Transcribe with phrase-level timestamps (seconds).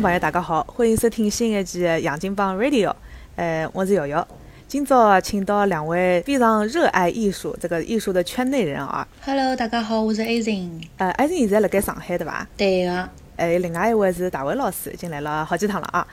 [0.00, 2.88] 众朋友，大家好，欢迎收听新一期的《杨金帮 Radio》。
[3.36, 4.26] 呃，我是瑶瑶。
[4.66, 9.06] 今朝请到两位非常热爱艺术、这个艺术的圈内人啊。
[9.22, 10.82] Hello，大家好，我是 Azin。
[10.96, 12.48] 呃，艾森现在辣盖上海对伐？
[12.56, 16.06] 对个，呃，另外一位是大卫老师，已经来了好几趟了啊。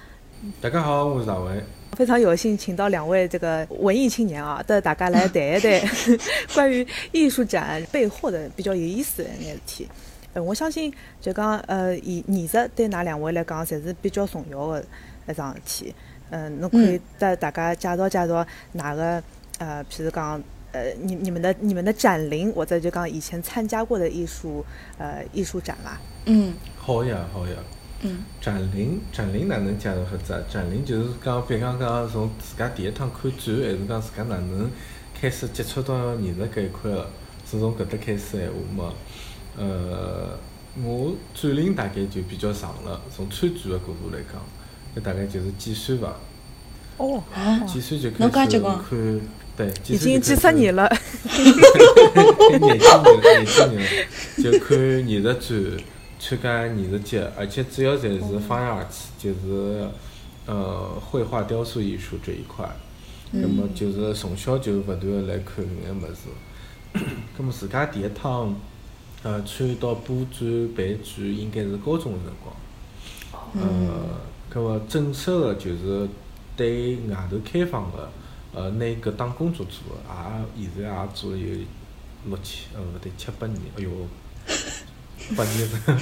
[0.59, 1.63] 大家好，我是大卫。
[1.93, 5.81] 非常有幸请到两位这个文艺青年啊，带大家来谈一谈
[6.53, 9.87] 关于艺术展背后的比较有意思的一眼事体。
[10.37, 14.85] 呃，我相信就讲呃，艺艺术对㑚两位来讲，侪是比较重要的
[15.27, 15.95] 一桩事体。
[16.29, 19.23] 嗯，侬可以带大家介绍介绍哪个
[19.57, 20.39] 呃，譬如讲
[20.73, 24.63] 呃，你你们的你们的展龄，或者就讲以前参加过的艺术
[24.99, 25.97] 呃艺术展伐？
[26.25, 27.55] 嗯好呀，好呀。
[28.01, 30.39] 嗯展龄，展龄哪能介绍法子啊？
[30.47, 34.69] 展龄就是讲，比方讲从自家第一趟看展，还是讲自家哪能
[35.19, 37.09] 开始接触到艺术搿一块个，
[37.49, 38.93] 是从搿搭开始闲话嘛？
[39.57, 40.37] 呃，
[40.83, 44.41] 我展龄大概就比较长了，从参展个角度来讲，
[44.93, 46.15] 那大概就是几岁伐？
[46.97, 49.21] 哦，啊，几岁就开侬介始结棍看，
[49.55, 50.87] 对，已经几十年了。
[52.59, 53.87] 年轻人，年轻人
[54.41, 55.39] 就看艺术展，
[56.19, 59.87] 参加艺术节，而且主要侪是方向而起，就是
[60.45, 62.67] 呃绘画、雕塑艺术这一块。
[63.31, 66.29] 那么就是从小就勿断个来看搿眼物事。
[67.37, 68.55] 那么自家第一趟
[69.27, 72.55] 呃参与到布展、办展，应该是高中个辰光。
[73.55, 74.19] 呃，
[74.53, 76.07] 搿么正式个就是
[76.55, 78.09] 对外头开放个，
[78.53, 79.99] 呃，拿搿当工作做个，
[80.55, 81.45] 也现在也做了有
[82.29, 83.89] 六七，呃，勿对，七八年，哎哟，
[85.35, 85.99] 八年了，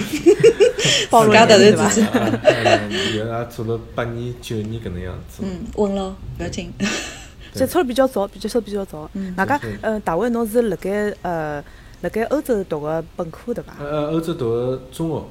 [1.09, 5.41] 暴露自家年纪对伐突然之间啊呃现在也做了八年、九年搿能样子。
[5.43, 6.71] 嗯，稳了，勿要紧。
[7.53, 9.09] 接触比较早，接触比较早。
[9.13, 11.63] 嗯外加对对呃，大卫侬是辣盖呃
[12.05, 13.73] 辣盖欧洲读个本科对伐？
[13.79, 15.25] 呃，欧洲读个中学，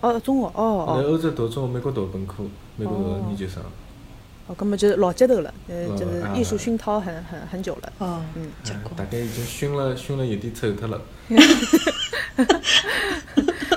[0.00, 2.42] 哦，中学，哦来哦欧洲读中学，美国读本科，
[2.76, 3.62] 美国读哦研究生。
[4.48, 7.92] 哦，葛么就是老街头了，呃，呃就是啊艺术熏陶很很很久了。
[7.98, 8.86] 哦，嗯，结棍。
[8.86, 11.00] 呃大概已经熏了，熏了有点臭脱了。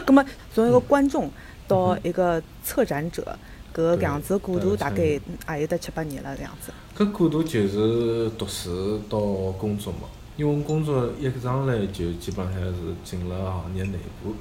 [0.03, 1.29] 葛么从一个观众
[1.67, 3.37] 到一个策展者，
[3.71, 6.73] 搿个对样子过渡对大概也有得七八年了搿样子。
[6.97, 9.19] 搿过渡就是读书到
[9.59, 14.33] 工作嘛，因为我工作一上来就基本上是进了行业内部，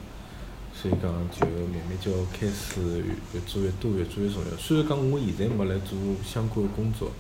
[0.75, 4.57] 所以讲就慢慢就开始越越做越多，越做越重要。
[4.57, 7.11] 虽然讲我现在没来做相关的工作，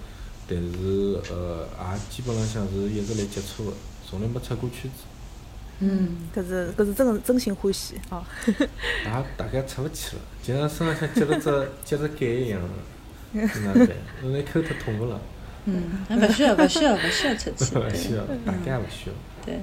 [0.48, 3.76] 但是呃也基本浪向是一直来接触的，
[4.08, 5.04] 从来没出过圈子，
[5.80, 8.24] 嗯，搿是搿是真真心欢喜哦。
[8.46, 13.88] 也大概出勿去了，就像身浪向结了只结了痂一样的，哪办？
[14.22, 15.20] 侬来抠脱痛勿啦？
[15.64, 17.76] 嗯，还勿需要，勿需要，勿 需要出去。
[17.76, 19.14] 勿需要对，大家也勿需要。
[19.44, 19.58] 对。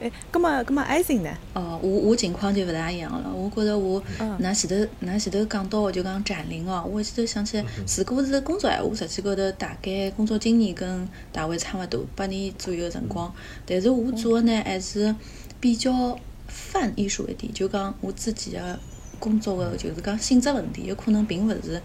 [0.00, 1.30] 哎，葛么葛么艾森呢？
[1.54, 3.32] 哦，我我情况就勿大一样了。
[3.32, 7.64] 我觉着我嗯，㑚前头㑚前头讲到的就讲展龄哦，我一记头想起来，
[7.98, 13.32] 如果是工作闲话，实际高头大概工作经验跟大卫差勿多，八年左右的辰光。
[13.64, 15.14] 但是我做的呢还是
[15.60, 16.18] 比较
[16.48, 18.76] 泛艺术一点，就讲我自己的
[19.20, 21.80] 工作的就是讲性质问题，有可能并勿是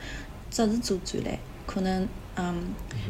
[0.49, 1.37] 只是做展览，
[1.67, 2.63] 可能嗯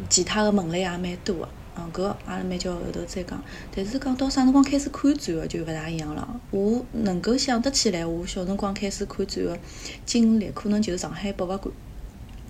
[0.10, 1.50] 其他的门类也蛮多的。
[1.80, 3.40] 嗯，搿阿拉蛮叫后头再讲。
[3.76, 6.28] 但是讲到啥辰光开始看展个就勿大一样了。
[6.50, 9.60] 我能够想得起来，我小辰光开始看展个
[10.04, 11.72] 经历，可能就是上海博物馆，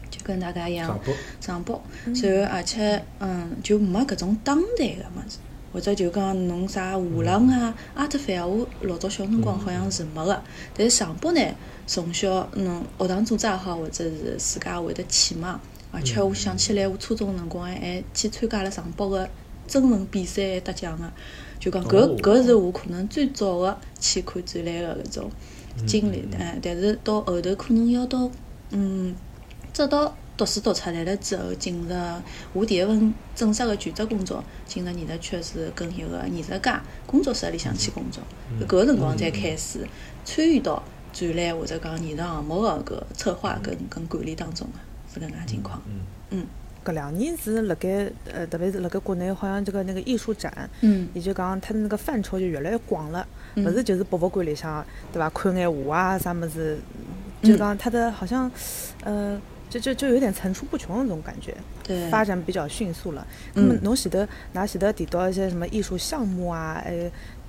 [0.10, 0.98] 就跟大家一样上。
[1.00, 1.14] 报。
[1.42, 5.40] 上报，然后而且嗯就没搿种当代个物事，
[5.74, 10.42] 或者就讲侬啥画廊啊、阿特菲啊，我老早小辰光好像是没个。
[10.74, 11.42] 但是上博呢，
[11.86, 15.60] 从小侬学堂组织也好，或者是自家会得去嘛。
[15.98, 19.28] 而且我想起来，我初中辰光还还去参加了上百个
[19.68, 21.12] 征文比赛，还得奖个。
[21.60, 25.32] 就讲搿哦搿是我可能最早个去看展览个搿种
[25.88, 28.30] 经历，哎，但是到后头可能要到
[28.70, 29.16] 嗯，
[29.74, 31.96] 直到读书读出来了之后，进入
[32.54, 38.22] 我第一份正式的全职工作，进入艺术圈是跟一个艺术家工作室里向去工作，
[38.62, 39.80] 搿个辰光才开始
[40.24, 44.80] 参与到展览或者讲艺术项目的搿策划跟跟管理当中的，
[45.20, 45.82] 是搿能介情况。
[45.88, 46.46] 嗯，嗯
[46.86, 55.30] 搿两年是辣盖呃，特别是辣盖国内，好像这个那个艺术展，嗯也就讲它的那个范畴就越来越广了，嗯勿是就是博物馆里向对伐？
[55.30, 56.78] 看眼画啊啥物事，
[57.42, 58.52] 就讲它的好像
[59.04, 59.40] 呃。
[59.70, 61.54] 就就就有点层出不穷的那种感觉，
[61.84, 63.28] 对发展比较迅速了。
[63.54, 66.94] 那么嗯侬前头，㑚前头提到一些什么艺术项目啊，呃，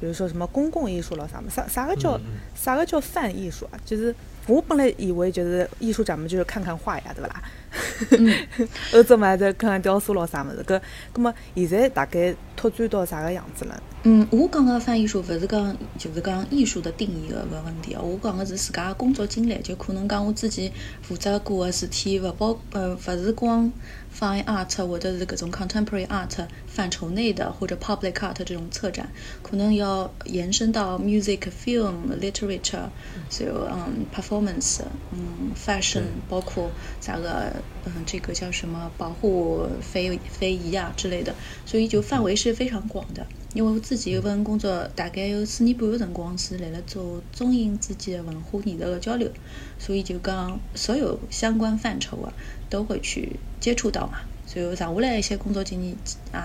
[0.00, 2.18] 比如说什么公共艺术了啥么，啥啥个叫
[2.56, 3.78] 啥个叫泛艺术啊？
[3.84, 4.12] 就是
[4.48, 7.42] 我本来以为就是艺术展嘛，就是看看画呀，对不啦？
[8.92, 10.80] 欧洲嘛，在看看雕塑咯啥么子，搿，
[11.12, 13.82] 葛么现在大概拓展到啥个样子了？
[14.04, 18.00] 嗯，我讲个翻译术，勿是讲就是讲艺术的定义个搿问题哦。
[18.02, 20.72] 我讲个是自家工作经历，就可能讲我自己
[21.02, 23.70] 负责过个事体，勿包呃勿是光
[24.16, 29.08] fine art 或者是搿种 contemporary art 范畴内的，或者 public art 这种策展，
[29.42, 32.88] 可能要延伸到 music、film、literature，
[33.28, 34.78] 所以嗯 performance，
[35.12, 36.70] 嗯 fashion，包括
[37.00, 37.52] 啥个
[37.84, 41.34] 嗯这个叫什么保护非非遗啊之类的，
[41.64, 43.26] 所以就范围是非常广的。
[43.54, 49.30] 因为我自己有份工作，大概有四年半的辰光是辣辣做中英之间的文化艺术的交流，
[49.78, 52.32] 所以就讲所有相关范畴啊
[52.68, 54.18] 都会去接触到嘛。
[54.46, 55.96] 所以剩下来一些工作经验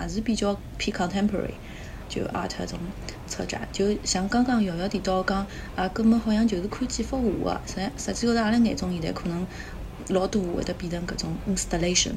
[0.01, 1.53] 也是比较偏 contemporary，
[2.07, 2.79] 就 art 这种
[3.27, 3.67] 策展。
[3.71, 5.45] 就像刚刚瑶瑶提到讲
[5.75, 9.45] 啊，根本好像就是看几幅画啊，实实际高头阿拉眼中现在可能
[10.09, 12.13] 老多会得变成搿种 installation，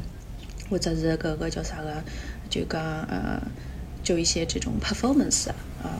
[0.70, 2.02] 或者是搿个叫啥个，
[2.48, 3.42] 就讲呃。
[4.02, 5.48] 就一些这种 performance
[5.82, 5.98] 啊，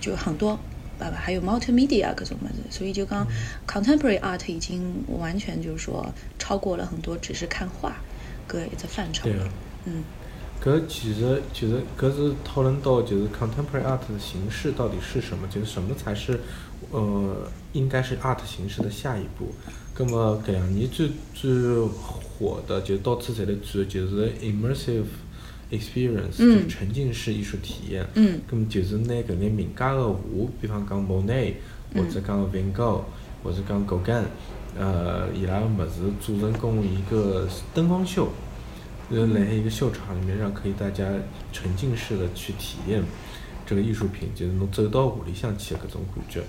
[0.00, 0.58] 就很多，
[0.98, 3.26] 爸爸还有 multimedia 各种么子，所以就讲
[3.66, 7.96] contemporary art 已经完全就是说超过了很多只是看画，
[8.48, 9.46] 搿一只范畴了。
[9.84, 10.02] 嗯，
[10.58, 16.40] 搿其实其实搿是讨论到就是 contemporary art 的形式到底是什么，就是什么才是
[16.92, 19.52] 呃应该是 art 形式的下一步。
[19.94, 25.04] 葛么搿两年最最火的就到处在来转就是 immersive。
[25.70, 31.52] experience 就沉浸式艺术体验，嗯咁么就是拿搿眼名家个画，比方讲莫奈，
[31.92, 33.00] 或者讲 Van Gogh，
[33.42, 34.24] 或者讲 Gauguin，
[34.78, 38.28] 呃，伊拉个物事组成供一个灯光秀，
[39.10, 41.08] 呃，辣海一个秀场里面，让可以大家
[41.50, 43.02] 沉浸式的去体验
[43.66, 46.42] 这个艺术品，就是侬走到屋里向去个搿种感觉。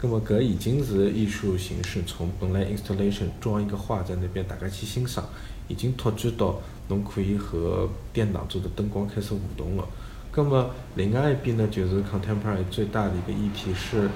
[0.00, 5.24] 咁么搿已经是艺术形式从本来 installation 装一个画在那边，大家去欣赏，
[5.68, 6.60] 已经拓展到。
[6.86, 9.88] 侬可以和电脑做的灯光开始互动了。
[10.36, 14.06] 那么另外一边呢，就是 contemporary 最大的一个议题是，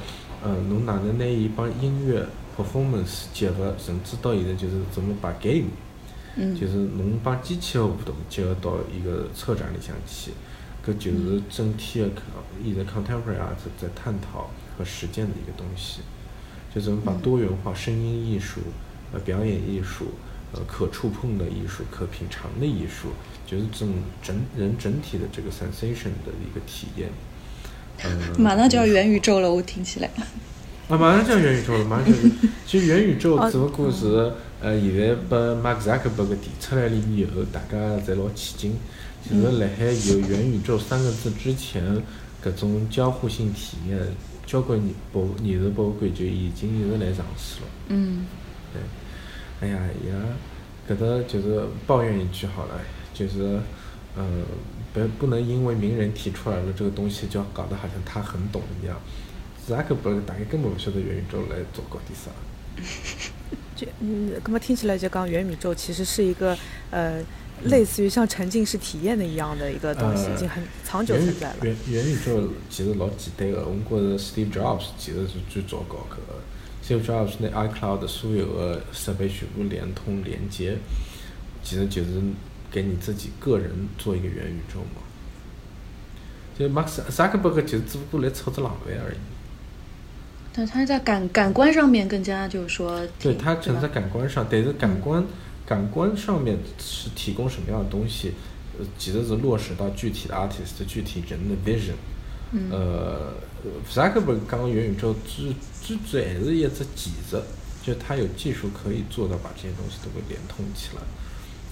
[0.44, 5.70] 呃，侬哪能拿伊帮音乐 performance 结合，甚至到现在就是怎么把 game，
[6.54, 10.32] 就是侬帮机器的互动结合到一个策展里向去，
[10.84, 12.10] 搿就是整体的
[12.62, 16.02] 现在 contemporary art 在探讨和实践的一个东西，
[16.72, 18.60] 就怎么把多元化声音艺术、
[19.12, 20.12] 呃表演艺术。
[20.50, 23.08] 呃，可触碰的艺术，可品尝的艺术，
[23.46, 27.10] 就是这种整人整体的这个 sensation 的一个体验。
[28.02, 30.08] 嗯， 马上就要元宇宙了，我听起来。
[30.88, 32.12] 啊，马上就要元宇宙了，马上就。
[32.66, 34.32] 其实元宇宙只不过是
[34.62, 37.76] 呃，现在把马克扎克伯格提出来了以后，大家
[38.06, 38.74] 侪老起劲。
[39.22, 41.84] 其实，辣海有元宇宙三个字之前，
[42.42, 43.98] 搿种交互性体验，
[44.48, 47.66] 交关艺博艺术博物馆就已经一直来尝试了。
[47.88, 48.24] 嗯。
[48.72, 48.80] 对。
[49.60, 50.18] 哎呀，伊拉
[50.88, 52.80] 搿搭就是抱怨一句好了，
[53.12, 53.60] 就是，
[54.16, 54.24] 呃，
[54.94, 58.98] 不不能因为名人提出来了这个东西，就搞得好像他很懂一样。
[59.66, 62.30] 扎克伯格大概根本不晓得元宇宙来做搞点啥。
[63.76, 66.56] 就嗯，搿么听起来就讲元宇宙其实是一个
[66.90, 67.22] 呃，
[67.64, 71.56] 类似于像沉浸式体验的一样的一个东西，已经很长久存在了。
[71.62, 76.38] 元元宇宙其实老简单个，我觉着 Steve Jobs 其实是最早搞搿个。
[76.80, 80.78] 最主要是那 iCloud 所有的设备全部连通连接，
[81.62, 82.10] 其实就是
[82.70, 85.02] 给你自己个人做一个元宇宙嘛。
[86.58, 89.16] 就马克萨克伯格就只不过来凑只浪费而已。
[90.50, 93.00] 但他在感感官上面更加就是说。
[93.20, 95.22] 对他存在感官上，但是感官
[95.68, 98.32] 感官上面是提供什么样的东西，
[98.78, 101.92] 呃，其实是落实到具体的 artist、具体人的 vision。
[102.70, 103.34] 呃
[103.92, 107.36] ，，Zuckerberg 刚刚元宇宙之之最还是一只技术，
[107.82, 111.02] 就他有技术可以做到把这些东西都给连通起来。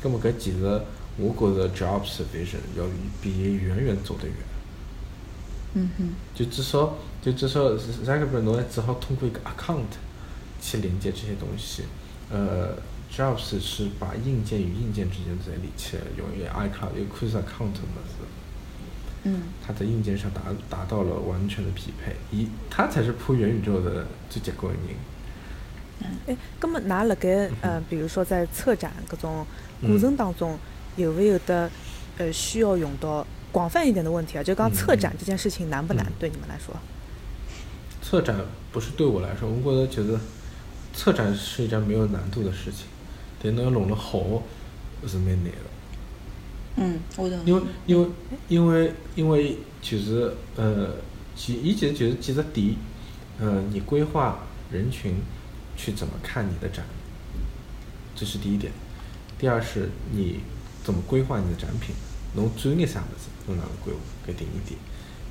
[0.03, 0.79] 那么搿技术，
[1.17, 2.85] 我觉着 Jobs vision 要
[3.23, 4.37] 比远远走得远。
[5.73, 6.09] 嗯哼。
[6.35, 9.97] 就至少，就至少 Zuckerberg 侬还只好通过一个 account
[10.61, 11.85] 去连接这些东西。
[12.31, 12.75] 呃
[13.17, 18.27] ，Jobs 是把硬件与硬件之间在连起来，用一个 iCloud 一个 s account 么子。
[19.25, 24.97] 嗯，它在硬件上达达到了完全的匹配，一，它才是铺元宇宙的最结棍的人。
[26.01, 29.45] 嗯，哎，那么拿辣盖呃，比如说在策展各种
[29.81, 30.57] 过程当中，
[30.97, 31.71] 有没有的
[32.19, 34.43] 呃需要用到广泛一点的问题啊？
[34.43, 36.07] 就刚策展这件事情难不难？
[36.21, 36.77] 对你们来说？
[38.01, 38.37] 策展
[38.71, 40.21] 不是对我来说，我觉得觉得
[40.95, 42.87] 策展是一件没有难度的事情，
[43.47, 44.43] 但侬要弄得好
[45.07, 45.71] 是蛮难的。
[46.77, 47.39] 嗯，我懂。
[47.47, 48.09] 因为因为
[48.49, 50.91] 因为因为其实呃，
[51.37, 52.75] 其，伊其实就是几个点，
[53.39, 54.41] 呃，你规划
[54.73, 55.15] 人群
[55.77, 56.85] 去怎么看你的展，
[58.15, 58.73] 这是第一点。
[59.39, 60.41] 第二是你
[60.83, 61.95] 怎么规划你的展品，
[62.35, 64.01] 侬专业啥物事，侬哪能规划？
[64.27, 64.79] 搿第一点。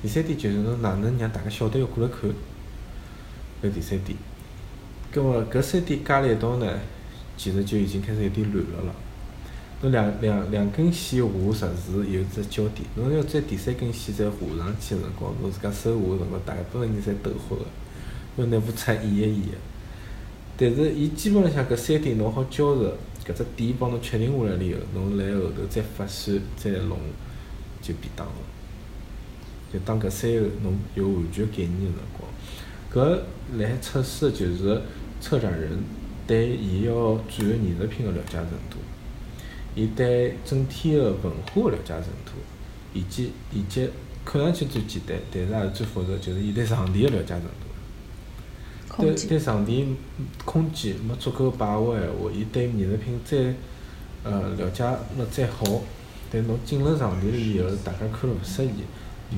[0.02, 2.30] 第三点就是侬哪能让大家晓得要过来看，
[3.62, 4.16] 搿第三点。
[5.12, 6.78] 搿么搿三点加辣一道呢，
[7.36, 8.94] 其实就已经开始有点乱了了。
[9.82, 17.64] 侬两两两根线画实时有只焦点，侬要再第三根线再画上去个辰光，侬自家手画个辰光，大部分人侪抖豁个，
[18.38, 19.58] 要拿部出一页页个。
[20.56, 22.90] 但是伊基本浪向搿三点侬好交织，
[23.26, 26.98] 搿只点帮侬确定下来了以后，侬来后头再发线再弄，
[27.82, 28.32] 就便当了。
[29.70, 32.26] 就当搿三个侬有完全概念个辰光，
[32.90, 33.20] 搿
[33.58, 34.80] 来测试就是
[35.20, 35.78] 策展人
[36.26, 38.78] 对伊要展个艺术品个了解程度。
[39.74, 42.32] 伊对整体个文化个了解程度，
[42.94, 43.88] 以及以及
[44.24, 47.48] 看上去最简单，但是也是最复杂，就是伊对场地个了解程度。
[48.98, 49.86] 对对场地
[50.46, 53.54] 空间没足够把握个闲话，伊对艺术品再
[54.24, 54.82] 呃了解
[55.14, 55.82] 没再好，
[56.32, 58.70] 但侬进了场地了以后，大家看了勿适意，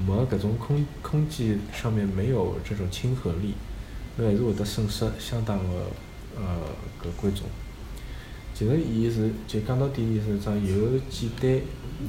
[0.06, 3.54] 没搿种空空间上面没有这种亲和力，
[4.16, 5.64] 侬还是会得损失相当个
[6.38, 6.68] 呃
[7.02, 7.44] 搿观众。
[8.54, 11.60] 其实，伊是就讲到底，伊是桩又简单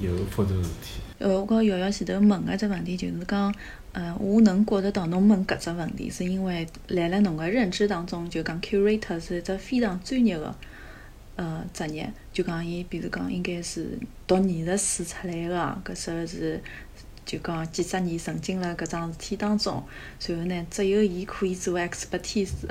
[0.01, 0.99] 又复杂个事体。
[1.19, 3.53] 呃，我觉瑶瑶前头问个只问题就是讲，
[3.91, 10.55] 呃，我能觉得到侬问搿只问题，是因为辣辣侬个认知当中，就讲 curator 是一只非常专业个
[11.35, 12.11] 呃职业。
[12.33, 16.59] 就讲伊，比如讲，应该是读艺术史出来个，搿时候是
[17.25, 19.83] 就讲几十年沉浸辣搿桩事体当中，
[20.25, 22.65] 然后呢，只有伊可以做 expertise。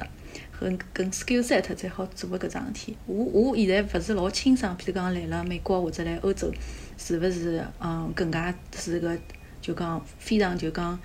[0.59, 2.97] 和跟 skill set 才好做个搿桩事体。
[3.07, 6.53] 我我现在勿是老清爽，譬如讲来了美国或者来欧洲，
[6.97, 9.17] 是勿是嗯更加是个
[9.61, 10.99] 就讲非常就讲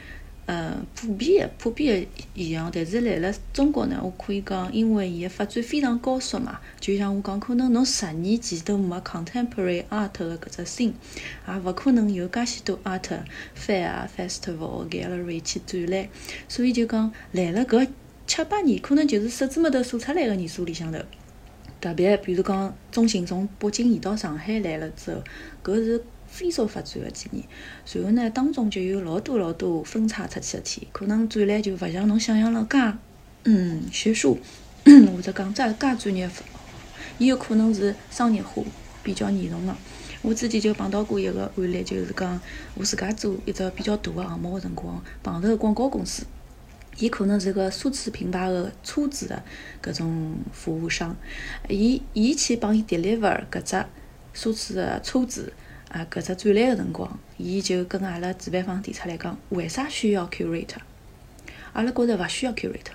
[0.47, 2.71] 嗯普遍个普遍个现象。
[2.73, 10.93] 但是来了中国呢，我可以讲，因为伊个发展非常高速嘛，就像我讲，可能侬十年前都没 contemporary art 个搿只 scene，
[11.47, 13.19] 也勿可能有介许多 art
[13.55, 16.09] fair、festival、gallery 去展览，
[16.47, 17.87] 所以就讲来了搿。
[18.25, 20.97] 七八年可能就是手指末头数出来个年数里向头，
[21.81, 25.21] 特别比如讲中信从北京移到上海来了之后，
[25.63, 27.43] 搿是飞速发展个几年。
[27.93, 32.77] 然后呢，当中就有老多老多分叉出去个体，可能转来就勿像侬想象了介，
[33.43, 34.39] 嗯，学术
[34.85, 36.29] 或者讲介介专业，
[37.17, 38.63] 伊有可能是商业化
[39.03, 39.75] 比较严重个。
[40.21, 42.39] 我之前就碰到过一个案例，就是讲
[42.75, 46.23] 我自家做一只比较大个项目个辰光，碰头广告公司。
[46.97, 49.43] 伊可能是个奢侈品牌个车子的
[49.81, 51.15] 搿种服务商，
[51.67, 53.75] 伊伊去帮伊 deliver 搿只
[54.35, 55.51] 奢侈的车子
[55.89, 60.77] 啊，搿只展览个辰光，伊就跟阿拉主办方提出来讲，为啥需要 curator？
[61.73, 62.93] 阿拉觉着勿需要 curator，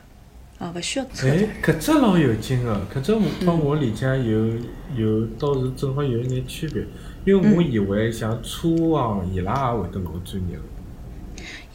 [0.58, 1.04] 啊，勿需要。
[1.06, 4.48] 搿只老有劲个，搿只帮我理解有
[4.96, 6.84] 有倒是正好有一眼区别，
[7.24, 10.62] 因为我以为像车行伊拉也会得老专业个。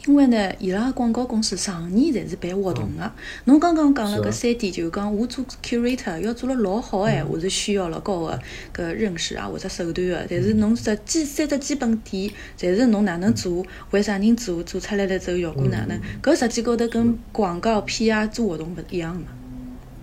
[0.06, 3.10] 因为呢，伊拉广告公司常年侪是办活动个。
[3.46, 8.38] 侬刚刚讲了搿三点，就讲我做 curator 要做了老好个闲话，是需要老高个
[8.74, 10.26] 搿认识啊或者手段个。
[10.28, 15.98] 但是侬只基三只基本点，侪是侬哪能做，为啥人做，做出来了之后效果哪能？
[16.22, 19.24] 搿实际高头跟广告 PR 做活动勿一样个。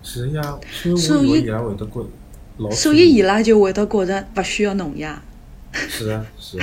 [0.02, 0.58] 是呀，
[0.96, 2.04] 所以伊拉会得觉。
[2.72, 5.22] 所以伊拉就会得觉着勿需要侬呀。
[5.72, 6.58] 是啊，是。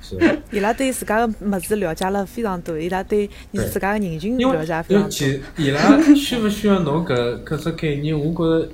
[0.00, 0.18] 是
[0.52, 5.10] 伊拉对自家个物事了解了非常多，伊拉对你自家个人群了解非常多。
[5.10, 8.18] 其伊拉需勿需要侬搿搿只概念？
[8.18, 8.68] 我觉着，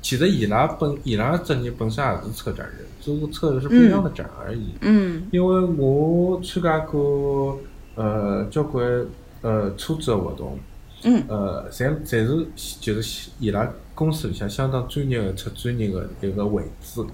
[0.00, 4.74] 其实伊拉本伊拉职业本身也是策展人，只是策的是不一样的展而已。
[4.80, 5.22] 嗯。
[5.30, 7.60] 因为我参加过
[7.94, 9.06] 呃交关
[9.42, 10.58] 呃车子个活动。
[11.04, 11.22] 嗯。
[11.28, 12.26] 呃，侪侪
[12.56, 17.04] 是就是伊拉公司里向相当专业个出专业个一个位置。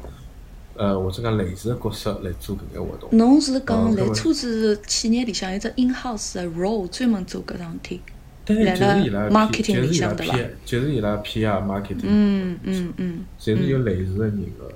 [0.79, 3.11] 呃，或者讲类似的角色来做搿个活动。
[3.13, 8.01] 侬是讲来车子企业里向有只 in house 的 role 专门做搿桩事体？
[8.47, 10.39] 对，就是伊拉 marketing 里向对伐？
[10.65, 12.05] 就是伊拉 PR marketing。
[12.05, 13.25] 嗯嗯嗯。
[13.39, 14.73] 侪是有类似的人个，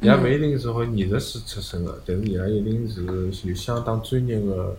[0.00, 3.04] 伊拉勿一定是好艺术史出身个，但是伊拉一定是
[3.48, 4.76] 有相当专业个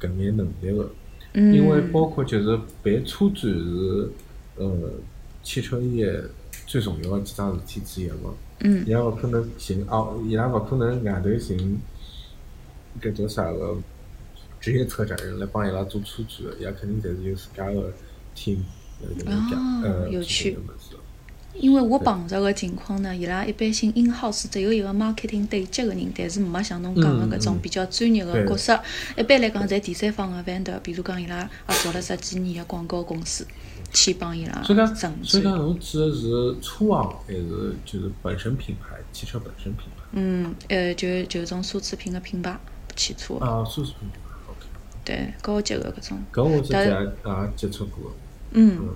[0.00, 0.90] 搿眼能力个。
[1.34, 1.52] 嗯。
[1.52, 4.08] 因为包括就是办车展是
[4.56, 4.72] 呃
[5.42, 6.10] 汽车业
[6.74, 8.34] 最重要个几桩事体之一嘛。
[8.84, 11.78] 伊拉勿可能寻哦，伊拉勿可能外头寻
[13.00, 13.76] 搿叫啥个
[14.60, 17.92] 职业策展人来帮伊拉做车展，伊拉肯定侪是有自家个
[18.34, 18.56] team
[19.00, 19.54] 来搿能介
[19.86, 20.96] 呃做搿个物事。
[21.54, 28.82] 因为我碰着个情况呢，伊拉一般性 in house 只有一个 marketing 对接个人，但是没像侬讲个搿种比较专业个角色。
[29.16, 33.46] 一般来讲，侪第三方个 vendor，比如讲伊拉也做了十几年个广告公司，
[33.94, 40.02] 去帮伊拉所以讲，整所以讲，侬指的是车行还是就是本身品牌，汽车本身品牌？
[40.12, 42.58] 嗯，呃，就就种奢侈品个品牌，
[42.94, 43.36] 汽车。
[43.36, 44.18] 啊，奢侈品牌
[44.50, 44.66] ，OK。
[45.04, 46.18] 对，高级个搿种。
[46.32, 48.12] 搿我之前也接触过。
[48.50, 48.94] 嗯。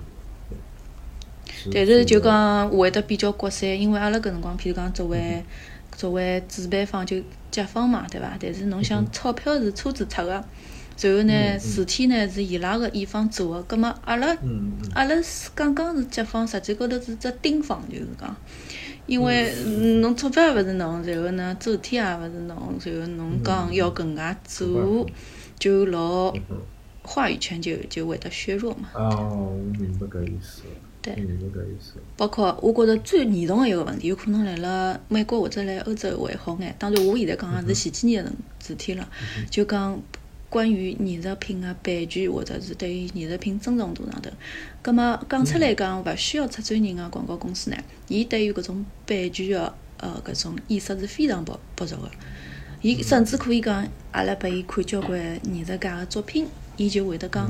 [1.73, 5.43] 但是就讲会得比较国散，因为阿拉搿辰光，譬如讲作为
[5.95, 7.17] 作为主办方就
[7.51, 8.37] 甲方嘛，对伐？
[8.39, 10.43] 但是侬想钞票是车子出个，
[11.01, 14.35] 然后呢，事体呢是伊拉个乙方做个，葛末阿拉
[14.93, 18.35] 阿拉是刚刚是甲方，实际高头是只丁方，就是讲，
[19.05, 19.53] 因为
[20.01, 25.07] 侬钞票也勿是侬，然后呢，主体也勿是侬，然后侬讲要搿能介做，
[25.57, 26.33] 就老
[27.03, 28.89] 话语权就就会得削弱嘛。
[28.93, 30.63] 哦，我明白搿意思。
[31.01, 31.15] 对，
[31.79, 31.93] 思。
[32.17, 36.75] 包括我觉着最严重个一个问题，有可能来了美国或者来欧洲会好眼。
[36.77, 38.29] 当然，我现在讲个是前几年个
[38.59, 39.09] 事体了。
[39.49, 39.97] 就讲
[40.49, 44.29] 关于艺术品个版权，或者是对于艺术品尊重度上头。
[44.81, 47.77] 葛末讲出来讲，勿需要出专人个广告公司呢，
[48.07, 52.09] 伊对于搿种版权个呃搿种意识是非常薄薄弱个。
[52.81, 57.45] 伊甚至可以讲，阿拉拨伊看交关艺术家个作品，伊就会得讲。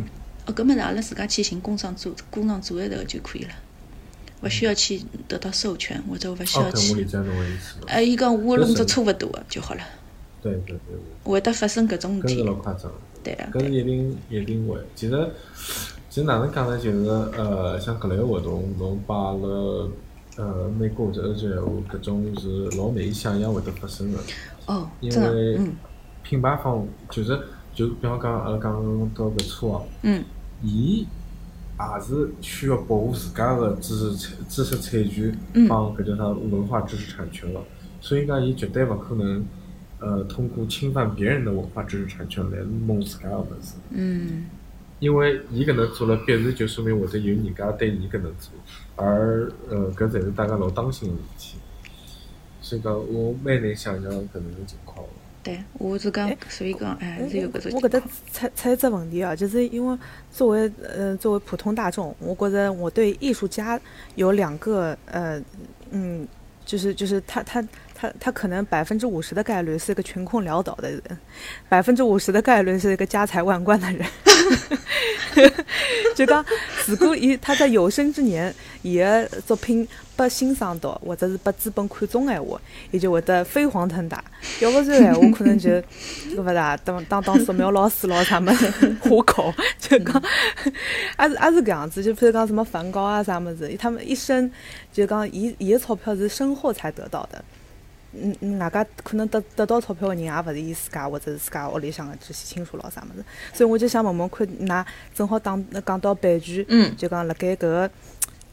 [0.45, 3.51] 哦搿么子阿拉自家去寻工商做工商做一头就可以了，
[4.41, 7.07] 勿需要去得到授权或者勿需要去。
[7.85, 9.83] 哎，伊讲我弄只差勿多个就好了。
[10.41, 10.97] 对对对。
[11.23, 12.35] 会得发生搿种事体。
[12.35, 12.91] 搿是老夸张。
[13.23, 13.49] 对啊。
[13.53, 14.77] 搿是一定一定会。
[14.95, 15.29] 其实
[16.09, 16.77] 其实哪能讲呢？
[16.77, 19.89] 就是呃，像搿类活动，侬摆了
[20.37, 24.19] 呃美国或者欧洲闲话，搿种是老难以想象会得发生个。
[24.67, 25.59] 哦，因为
[26.23, 27.39] 品牌方就是
[27.73, 28.73] 就比方讲阿拉讲
[29.13, 29.85] 到搿车哦。
[30.03, 30.23] 嗯。
[30.61, 31.07] 伊
[31.79, 35.33] 也是需要保护自家个知识产知识产权
[35.69, 37.61] 帮搿叫啥文化知识产权个，
[38.01, 39.45] 所以讲伊绝对勿可能
[39.99, 43.75] 呃通过侵犯别人的文化知识产权来弄自家个物事。
[43.91, 44.45] 嗯。
[44.99, 48.51] 因为伊搿能做了，必然就说明会得有人家对伊搿能做，
[48.97, 51.57] 而呃搿才是大家老当心个事体。
[52.61, 55.05] 所以讲，我蛮难想象搿能个情况。
[55.41, 57.71] 对，我是讲，所以讲，哎，是有搿种。
[57.75, 59.97] 我搿搭猜猜一只问题啊，就是因为
[60.29, 63.79] 作为呃作为普通大众，我觉着我对艺术家
[64.15, 65.41] 有两个呃
[65.91, 66.27] 嗯，
[66.65, 67.65] 就是就是他他
[67.99, 71.01] 他他可能百分之五十的概率是一个穷困潦倒的人，
[71.67, 74.05] 百分之五十的概率是一个家财万贯的人。
[76.15, 76.43] 就讲，
[76.87, 82.59] 如果伊他在有生之年，伊个作品被欣赏到，或者是被资本看中闲话，
[82.91, 84.23] 伊就会得飞黄腾达。
[84.59, 85.69] 要不然闲话，可能就
[86.35, 88.53] 搿勿大当当当素描老师咯啥么
[89.01, 89.53] 糊口。
[89.77, 90.21] 就讲，
[91.15, 92.03] 还是还是搿样子。
[92.03, 94.49] 就譬如讲什么梵高啊啥么子，他们一生
[94.91, 97.43] 就讲，伊伊个钞票是身后才得到的。
[98.11, 107.91] 嗯嗯，外加可能得得到钞票个人，也勿是伊自家或者是自家屋里向个直系亲属咯啥物事，所以我就想问问看，㑚正好当讲到版权，嗯就讲辣盖搿个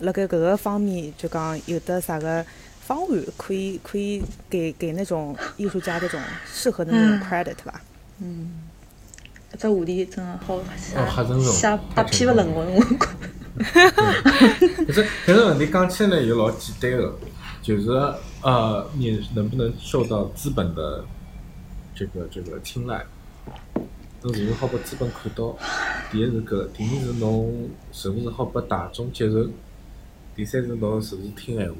[0.00, 2.44] 辣盖搿个方面，就讲有的啥个
[2.80, 6.20] 方案可以可以给给那种艺术家这种
[6.52, 7.80] 适合的那种 credit 伐？
[8.20, 8.60] 嗯，
[9.54, 12.98] 搿只话题真个好写写八篇论文，我觉。
[14.86, 17.18] 可是搿个问题讲起来又老简单个。
[17.62, 17.88] 就是
[18.46, 21.04] 呃，你能不能受到资本的
[21.96, 23.04] 这个这个青睐？
[24.22, 25.58] 侬是否好被资本看到？
[26.12, 29.48] 第一是搿，第二是侬是勿是好被大众接受？
[30.36, 31.74] 第三是侬是勿是听闲话？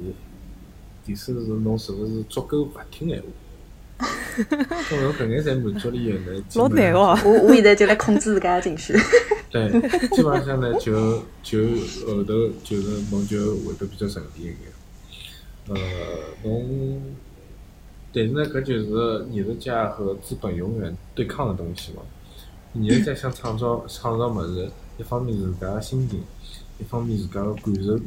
[1.05, 4.05] 第四是侬是勿是足够勿听闲话？
[4.91, 6.43] 侬搿眼侪满足了以后呢？
[6.55, 7.17] 老难哦！
[7.23, 8.93] 我我现在就来控制自家情绪。
[9.49, 9.71] 对，
[10.09, 11.59] 基本上呢，就就
[12.05, 14.57] 后头就是侬就会得比较顺利一点。
[15.69, 15.75] 呃，
[16.43, 17.01] 侬，
[18.13, 22.01] 但是呢，搿就是艺术家和资本永远对抗的东西嘛。
[22.73, 26.23] 艺术家想创造创造物事，一方面是自家个心情，
[26.79, 27.99] 一方面自家个感受，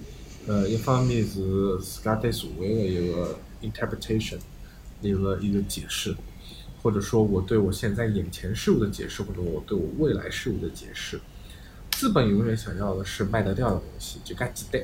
[0.46, 4.38] 呃，一方面是自家对社会个一个 interpretation，
[5.02, 6.14] 一个一个解释，
[6.82, 11.20] 或者说我对我现在眼前事物的解释，或者我对我未来事物的解释。
[11.90, 14.82] 资本永远想要的是卖得掉的东西，就介简单。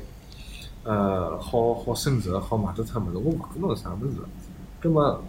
[0.87, 4.13] 呃，好好升值，好卖得出物事，我勿管侬是啥物事。
[4.81, 5.21] 葛末，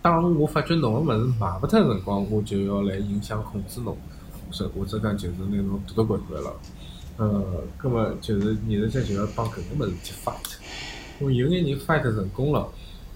[0.00, 3.94] 当我发觉侬个物事卖勿脱辰光，我就要来影响控制侬，
[4.50, 6.50] 或或者讲就是拿侬夺夺关关了。
[7.18, 7.44] 呃，
[7.76, 10.56] 葛末就是艺术家就要帮搿个物事去 fight。
[11.20, 12.66] 因为有眼人 fight 成功了，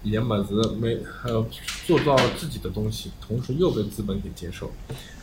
[0.02, 1.42] 伊个物事没呃
[1.86, 4.70] 做到自己的东西，同时又被资本给接受，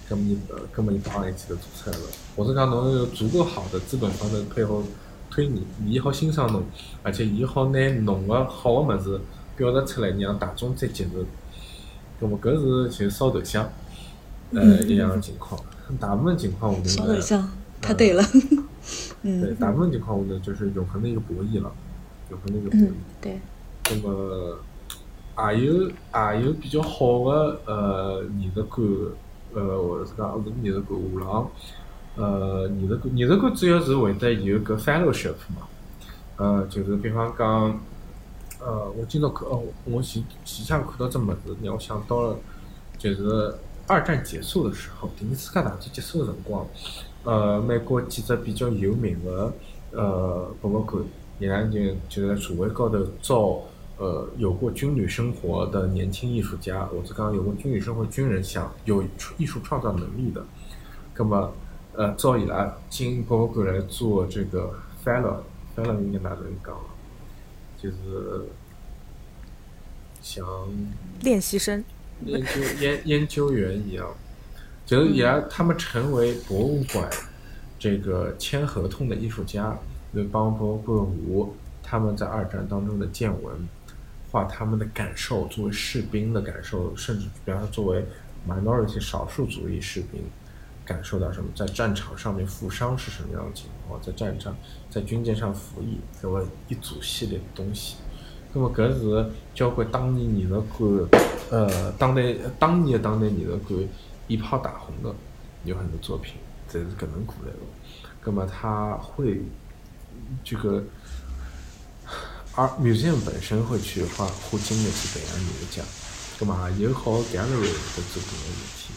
[0.09, 0.39] 葛末你，
[0.71, 2.03] 葛末你把一起都做出来了。
[2.35, 4.81] 或者讲侬有足够好的资本方的配合。
[5.37, 6.63] 推你，伊好欣赏侬，
[7.03, 9.21] 而且伊好拿侬个好个物事
[9.55, 11.23] 表达出来，让大众再接受。
[12.19, 13.69] 葛末搿是就烧头香，
[14.51, 15.61] 呃一样个情况。
[15.99, 18.23] 大部分情况下头烧呢头香，太对了。
[19.21, 21.71] 对，嗯大部分情况下头就是永恒的一个博弈了，
[22.31, 23.39] 永恒的一个博弈嗯。，对，
[23.91, 24.57] 那么
[25.53, 28.87] 也有也有比较好的呃艺术馆，
[29.53, 31.51] 呃或者是讲勿是艺术馆画廊，
[32.17, 35.67] 呃艺术馆艺术馆主要是会得有搿 fellowship 嘛，
[36.37, 37.79] 呃就是比方讲，
[38.59, 42.39] 呃我今朝看哦，我前前向看到只物事，让我想到了，
[42.97, 43.53] 就是
[43.87, 46.65] 二战结束的时候，第二次世界大战结束的辰光，
[47.23, 49.53] 呃美国几只比较有名的
[49.91, 51.03] 呃博物馆，
[51.39, 53.61] 伊拉就就在社会高头招
[53.97, 59.03] 呃有过军旅生活的年轻艺术家，或者讲有过军旅生活军人想有
[59.37, 60.43] 艺术创造能力的，
[61.15, 61.51] 那么
[61.97, 66.95] 呃招伊拉进博物馆来做这个 fellow，fellow 应该哪能讲啊？
[67.81, 68.45] 就是
[70.21, 70.45] 像
[71.21, 71.83] 练习生，
[72.23, 74.07] 研究研 研究员一样，
[74.85, 77.09] 就是伊拉他们成为博物馆
[77.79, 79.77] 这个签合同的艺术家，
[80.13, 80.97] 就帮博物馆
[81.29, 81.49] 画
[81.83, 83.55] 他们在二战当中的见闻，
[84.31, 88.05] 画他们的感受，作为士兵的感受，甚至比方说作为
[88.47, 90.21] minority 少数族裔士兵
[90.87, 94.55] 感受到什么，在战场上面负伤是什么样的情况，在战场
[94.89, 97.97] 在军舰上服役，这么一组系列的东西。
[98.53, 101.21] 那么搿是交关当年艺术馆，
[101.51, 103.87] 呃，当代当年当代艺术馆
[104.27, 105.13] 一炮打红的，
[105.65, 106.35] 有很多作品，
[106.69, 107.59] 这是搿能过来的。
[108.23, 109.41] 那么他会
[110.43, 110.83] 这个，
[112.55, 115.83] 而 museum 本身会去花花精力去培养艺术家，
[116.39, 118.93] 那么也好 gallery 在做搿个事体。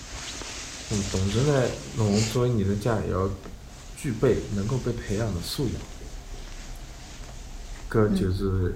[0.93, 3.31] 嗯，同时呢，侬作为你的家也要
[3.97, 5.75] 具备能够被培养的素养。
[7.89, 8.75] 搿就是，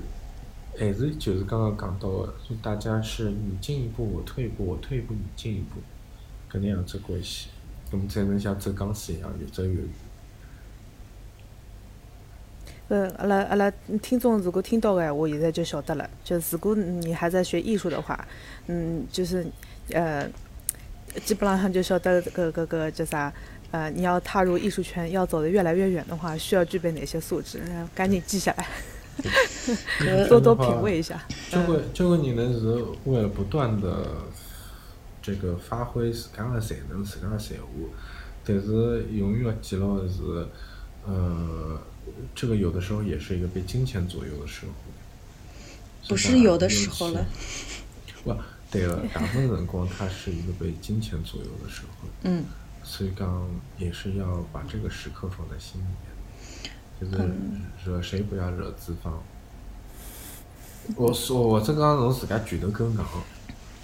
[0.78, 5.80] 还是就是刚刚讲到的，就大家是你进一步，我退一步，我退一步，你进一步，
[6.50, 7.48] 搿能样子关系，
[7.90, 9.88] 那么才能像走钢丝一样越走越远。
[12.88, 13.70] 呃，阿拉阿拉
[14.02, 16.08] 听众如果听到个闲话，现在就晓得了。
[16.22, 18.28] 就如果你还在学艺术的话，
[18.66, 19.46] 嗯，就是
[19.90, 20.28] 呃，
[21.24, 23.32] 基本上就晓得个个个叫啥，
[23.70, 27.60] 呃，你要踏入艺术圈，要走得越来越远的话，需要具备哪些素质？
[27.68, 28.66] 呃赶紧记下来，
[30.00, 31.22] 搿多多品味一下。
[31.50, 34.06] 交关交关人呢是为了不断的
[35.22, 37.66] 这个发挥自家的才能、自家的才华，
[38.44, 40.46] 但是永远要记牢的是，
[41.06, 41.80] 呃，
[42.34, 44.72] 这个有的时候也是一个被金钱左右的社会。
[46.08, 47.24] 不是有的时候了。
[48.24, 48.34] 不，
[48.74, 52.44] 对了，大部分辰光它是一个被金钱左右的社会，嗯，
[52.82, 56.10] 所以讲也是要把这个时刻放在心里面，
[57.00, 59.22] 就是惹谁不要惹资方。
[60.96, 62.98] 我说或者讲侬自家拳头够硬，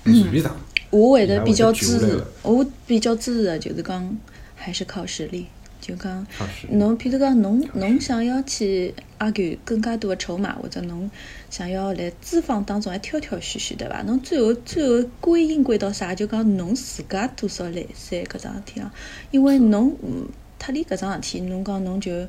[0.03, 0.51] 你随便打。
[0.91, 4.19] 我会的比较支持伊拉会得救下来了，我比较支持的就是讲
[4.57, 5.47] 还是靠实力。
[5.81, 6.27] 就讲
[6.71, 11.11] 侬，譬如讲侬侬想要去 argue 更加多的筹码，或者侬
[11.51, 14.03] 想要来资方当中还挑挑选选，对伐？
[14.03, 16.15] 侬最后最后归因归到啥？
[16.15, 18.95] 就讲侬自家多少来三搿桩事体啊？
[19.31, 22.29] 因为侬嗯脱离搿桩事体，侬讲侬就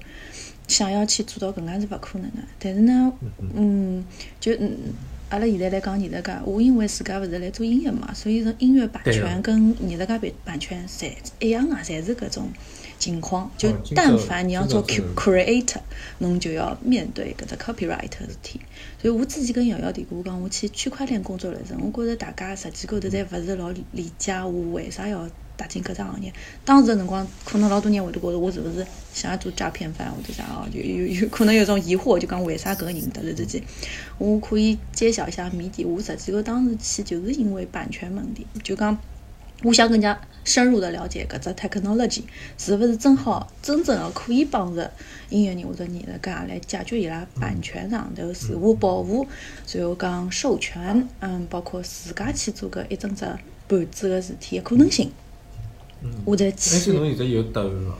[0.68, 2.38] 想要去做到搿能介是勿可能的。
[2.60, 3.14] 但是呢，
[3.56, 4.06] 嗯，
[4.40, 4.78] 就嗯。
[5.32, 12.50] 阿拉现在来讲艺术家，我因为自家勿是来做音乐嘛，所以从音乐版权跟艺术家版版权侪一样啊，侪是搿种
[13.02, 13.52] 情况。
[13.58, 15.82] 就但凡你要做 creator，
[16.20, 18.62] 侬就要面对搿只 copyright 的事体。
[19.02, 26.32] 所以我自己跟瑶瑶提过，我讲我去区块链工作了阵，我觉着大家实际高头侪勿是老理解我为啥要踏进搿只行业。
[26.64, 33.62] 当时的辰光，可能老多人会得觉着我是勿是想要做诈骗犯或者啥哦，就有有可能有种疑惑，就讲为啥搿个人突然之间，
[34.20, 35.84] 我可以揭晓一下谜底。
[35.84, 38.96] 我实际高当时去就是因为版权问题，就讲。
[39.64, 42.24] 我想更加深入的了解搿只 technology
[42.58, 44.82] 是勿是正好真正的可以帮助
[45.30, 49.28] 音乐人或者艺术家来解决伊拉版权上头自我保护，
[49.74, 53.24] 然后讲授权，嗯，包括自家去做搿一整只
[53.68, 55.12] 盘子个事体的可能性，
[56.26, 57.96] 我再而且去侬现在有答案了，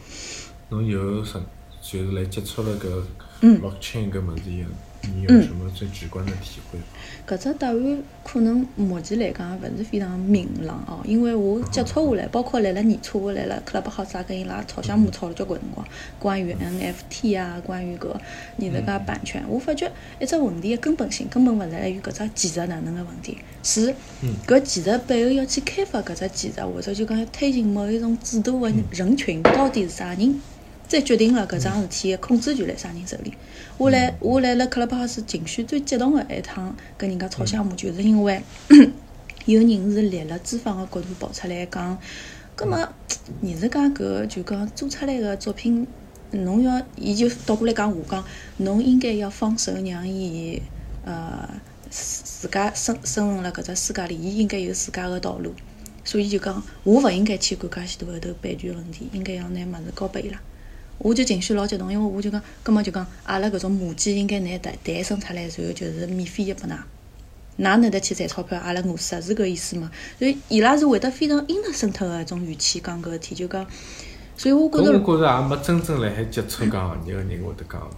[0.70, 1.40] 侬有什
[1.82, 3.04] 就是来接触了搿
[3.42, 3.62] 嗯。
[3.62, 4.70] blockchain 搿物事以后，
[5.14, 6.80] 你有什么最直观的体会？
[7.28, 15.88] 搿只答案可能目前来讲勿是非常明朗哦，因为我接触下来，包括来了年初，我来了 Clubhouse 啊，跟伊拉吵相骂吵了交关辰光，
[16.20, 18.16] 关于 NFT 啊，关于搿
[18.58, 23.94] 你那个版权，我发觉一只问题的根本性根本勿在于搿只技术哪能个问题，是
[24.46, 30.42] 搿技术背后要去开发搿只技术，或者就讲要推进某一种制度的人群到底是啥人？
[30.88, 33.34] 再决定了搿桩事体的控制权辣啥人手里。
[33.82, 38.40] 我来我来辣 Clubhouse 情绪最激动的一趟跟人家吵相骂，就是因为
[39.46, 41.98] 有人是立了资方的角度跑出来讲，
[42.56, 42.88] 葛么
[43.42, 45.88] 艺术家搿就讲做出来的作品，
[46.30, 48.24] 侬要伊就倒过来讲我讲，
[48.58, 50.62] 侬应该要放手让伊
[51.04, 51.50] 呃
[51.90, 55.56] 自自家生生存辣搿只世界里，伊应该有自家的道路。
[56.04, 60.40] 所以就讲，我勿应该去管介许多后头版权问题，应该要拿物事交拨伊拉。
[61.04, 66.78] 我就情绪老激动，因为我就讲，葛末就讲，阿拉搿种母鸡应该拿蛋蛋生出来，然后就是免费的拨㑚，㑚
[67.58, 68.60] 哪能得去赚钞票？
[68.60, 69.90] 阿拉饿死，是搿意思嘛？
[70.20, 73.66] 所以伊拉是会得非常 innocent 个一种语气讲搿事体，就讲，
[74.38, 77.92] 所以我觉着，搿我觉着也没真正辣海接触搿行业个人会得讲，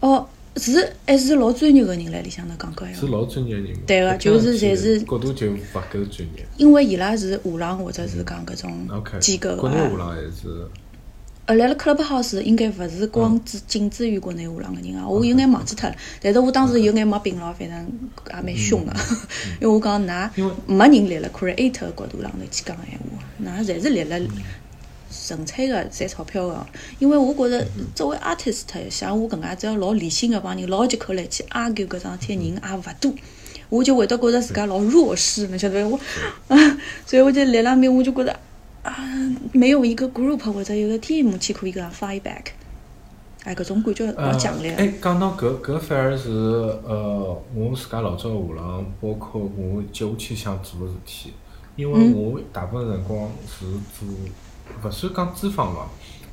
[0.00, 0.26] 哦，
[0.56, 3.00] 是还是老专业个人辣里向头讲搿闲话。
[3.00, 3.76] 是老专业个人。
[3.86, 5.58] 对个就是侪是角度就勿
[5.90, 6.46] 够专业。
[6.58, 10.68] 因为伊拉是画廊或者是讲搿种机构国内啊画廊还是
[11.46, 15.96] 呃，来了 Clubhouse 应该勿是光只仅止于国内画廊个人啊，我有眼忘记脱了。
[16.22, 17.86] 但是我当时有眼没并牢，反正
[18.34, 18.92] 也蛮凶个，
[19.60, 20.30] 因为我讲㑚
[20.66, 24.18] 没人立了 creator 个角度浪头去讲闲话，㑚侪是立了
[25.26, 26.66] 纯粹个赚钞票个。
[26.98, 33.12] 因为我觉着作为 artist，像我搿能介只要老理性个帮人老急口来去 argue 搿桩事体个人也勿多。
[33.68, 35.88] 我就会得觉着自家老弱势，侬晓得伐？
[36.48, 38.38] 我啊， 所以我就立了面，我就觉着
[38.84, 38.94] 啊，
[39.52, 42.48] 没有一个 group 或者有个 team 去可以搿样 fight back，
[43.42, 44.74] 哎，搿种感觉老强烈。
[44.74, 51.32] 呃哎，讲到搿搿反而是呃，我自家老早个画廊，包括我接下去想做个事体，
[51.76, 52.12] 因为嗯。
[52.12, 53.64] 我大部分辰光是
[53.98, 54.06] 做，
[54.82, 55.88] 勿算讲资方伐，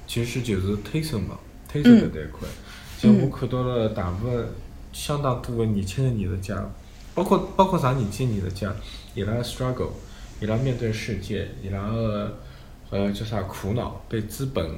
[0.06, 1.40] 其实就是推手嘛，
[1.72, 2.48] 推手搿搭一块。
[3.00, 4.46] 其实我看到了大部分
[4.92, 6.70] 相当多个年轻的艺术家，
[7.16, 8.76] 包括包括啥年纪的艺术家，
[9.16, 9.92] 伊拉 struggle，
[10.42, 12.40] 伊拉面对世界，伊拉个
[12.90, 14.72] 呃叫啥苦恼，被资本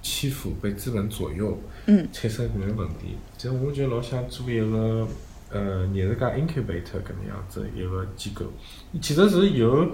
[0.00, 3.14] 欺负，被资本左右，嗯产生搿个问题。
[3.36, 5.06] 其实我就老想做一个
[5.50, 8.46] 呃艺术家 incubator 搿能样子一个机构，
[9.02, 9.86] 其实是有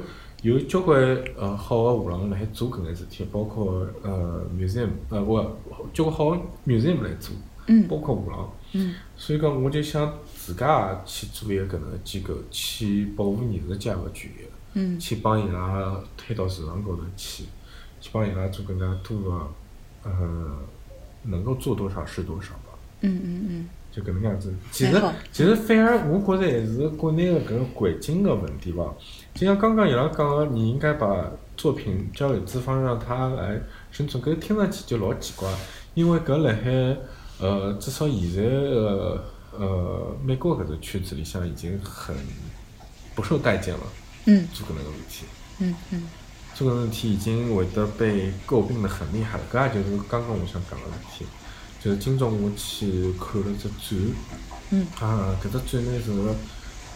[0.42, 0.96] 有交关
[1.36, 5.44] 呃好个画廊辣海做搿眼事体，包括呃 museum 呃勿
[5.92, 7.34] 交关好个 museum 来做，
[7.66, 8.52] 嗯包括画廊。
[8.74, 14.44] 嗯所以讲，我就想自家也去做一个搿能个机构，去保护艺术家个权益，
[14.78, 14.98] 嗯。
[15.00, 17.44] 去帮伊拉推到市场高头去，
[18.00, 19.48] 去帮伊拉做更加多个，
[20.04, 20.58] 呃，
[21.24, 24.54] 能够做多少是多少吧，嗯嗯嗯，就搿能样子。
[24.70, 28.94] 其实其实反而我觉着还是国内个搿个环境个问题吧。
[29.34, 33.60] 就像刚刚伊拉讲个，你应该把作品交给资方，让他来
[33.90, 35.52] 生存，搿听上去就老奇怪，
[35.94, 36.96] 因为搿辣海
[37.40, 39.24] 呃，至少现在个
[39.56, 42.14] 呃美国搿只圈子里向已经很
[43.14, 43.80] 不受待见了，
[44.28, 44.46] 嗯。
[44.52, 45.24] 做搿能个问题。
[45.58, 46.02] 嗯嗯。
[46.54, 51.24] 这个问题已经会得被诟病的很厉害了，搿也就是刚刚我想讲的问题，
[51.80, 53.98] 就是今朝我去看了只展，
[54.70, 54.86] 嗯。
[55.00, 56.10] 啊，搿只展呢是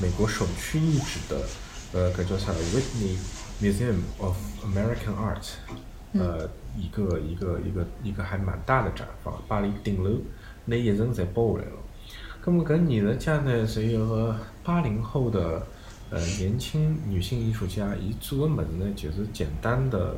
[0.00, 1.46] 美国首屈一指的，
[1.92, 3.16] 呃，搿叫啥 Whitney
[3.60, 5.46] Museum of American Art，
[6.14, 10.10] 呃，一个一个一个一个还蛮大的展房，巴黎顶楼
[10.64, 11.76] 那一层侪包下来了。
[12.44, 15.64] 咁么搿艺术家呢是一个八零后的
[16.12, 20.16] 呃年轻女性艺术家，伊做个物事呢就是简单的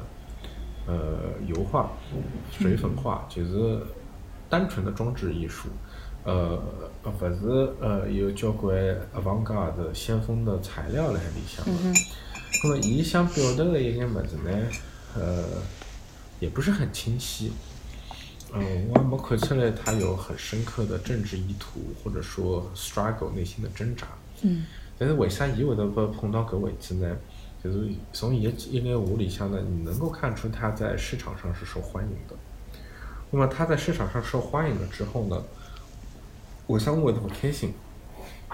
[0.86, 1.92] 呃油画、
[2.50, 3.80] 水粉画，就是
[4.50, 5.68] 单纯的装置艺术。
[6.24, 6.60] 呃，
[7.02, 8.74] 呃勿是呃有交关
[9.14, 12.00] avant-garde 的先锋的材料辣海里向的。
[12.64, 14.50] 那么伊想表达的一眼物事呢，
[15.14, 15.44] 呃，
[16.40, 17.52] 也不是很清晰。
[18.52, 24.06] 嗯，我也没看出来他有很深刻的政治意图，或者说 struggle 内心的挣扎。
[24.42, 24.64] 嗯
[24.98, 27.16] 但是为啥伊会得被碰到搿位置呢？
[27.62, 32.36] 就是从伊的一眼话里向呢，你能够看出他在市场上是受欢迎的。
[33.30, 35.42] 那么他在市场上受欢迎了之后呢，
[36.66, 37.72] 为啥我会得不开心？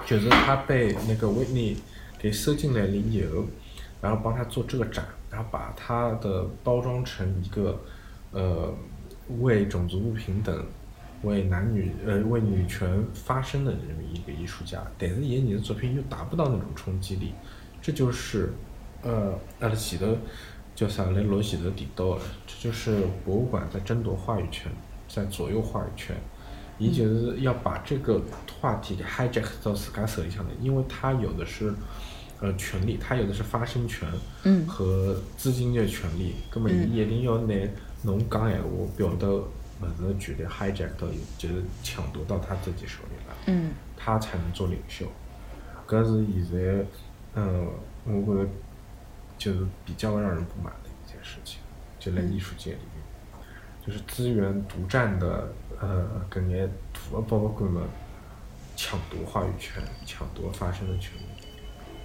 [0.07, 1.77] 就是他被那个维尼
[2.19, 3.45] 给收进来了以后，
[4.01, 7.79] 然后帮他做这个展，然后把他的包装成一个
[8.31, 8.73] 呃
[9.41, 10.65] 为种族不平等、
[11.23, 17.35] 为男女呃为女权发声的这么一个艺术家，但是伊你的作品又达不到那种冲击力，
[17.83, 18.53] 这就是
[19.03, 20.17] 呃阿拉前头
[20.75, 24.73] 叫啥来罗前头提到的，这就是博物馆在争夺话语权，
[25.09, 26.17] 在左右话语权。
[26.79, 28.19] 伊就是要把这个
[28.59, 31.75] 话题给 hijack 到自家手里向的，因为他有的是
[32.41, 34.09] 呃权利，他有的是发声权
[34.45, 34.67] 嗯。
[34.67, 37.55] 和资金的权利，那么伊一定要拿
[38.03, 39.29] 侬讲闲话表达
[39.81, 45.07] 物事的权利 hijack 到，就是抢夺到他自己手里了，嗯他才能做领袖。
[45.89, 46.85] 搿是现在，
[47.35, 47.69] 嗯，
[48.05, 48.49] 我觉得
[49.37, 51.61] 就是比较让人不满的一件事情，
[51.99, 53.03] 就在艺术界里面。
[53.87, 57.83] 就是资源独占的呃搿眼大的博物馆们
[58.77, 61.25] 抢夺话语权，抢夺发声的权利。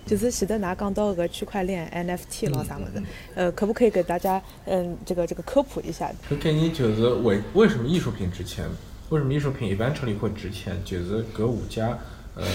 [0.05, 6.11] 就是前头㑚讲到个区块链 NFT 咯啥物事嗯，呃，可不可以给大家嗯这个这个科普一下？
[6.29, 8.69] 搿概念就是为为什么艺术品值钱？
[9.09, 10.79] 为什么艺术品 eventually 会值钱？
[10.85, 11.97] 就是搿五家，
[12.35, 12.45] 呃，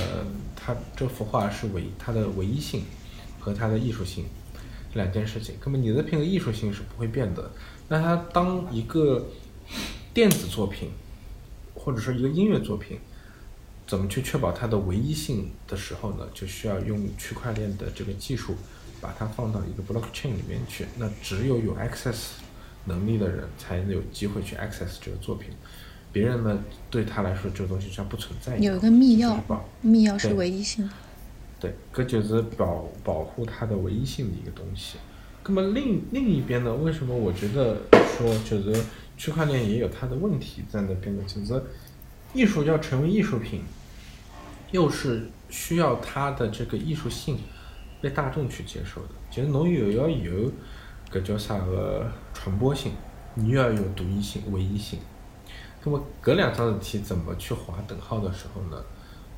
[0.54, 2.82] 它这幅画是唯它的唯一性
[3.38, 4.24] 和它的艺术性
[4.94, 5.56] 这两件事情。
[5.64, 7.50] 那么你的品的艺术性是不会变的，
[7.88, 9.26] 那它当一个
[10.14, 10.90] 电子作品
[11.74, 12.98] 或者说一个音乐作品，
[13.90, 16.24] 怎么去确保它的唯一性的时候呢？
[16.32, 18.54] 就需要用区块链的这个技术，
[19.00, 20.86] 把它放到一个 blockchain 里面去。
[20.96, 22.28] 那只有有 access
[22.84, 25.50] 能力的人才能有机会去 access 这个作品，
[26.12, 28.72] 别人呢对他来说这个东西像不存在一样。
[28.72, 29.36] 有一个密钥
[29.80, 30.92] 密钥是唯一性的。
[31.58, 34.98] 对，这就是保保护它的唯一性的一个东西。
[35.44, 37.82] 那么另另一边呢，为什么我觉得
[38.16, 38.84] 说就是
[39.18, 41.24] 区块链也有它的问题在那边呢？
[41.26, 41.60] 就是
[42.32, 43.62] 艺术要成为艺术品，
[44.70, 47.38] 又是需要它的这个艺术性
[48.00, 49.08] 被大众去接受的。
[49.30, 50.50] 其实侬又要有
[51.12, 52.92] 搿叫啥个传播性，
[53.34, 54.98] 你又要有独一性、唯一性。
[55.82, 58.84] 那么搿两桩事体怎么去划等号的时候呢？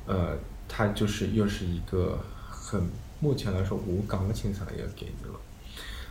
[0.05, 2.19] 呃，它就是又是一个
[2.49, 5.39] 很目前来说我讲不清爽的一个概念了。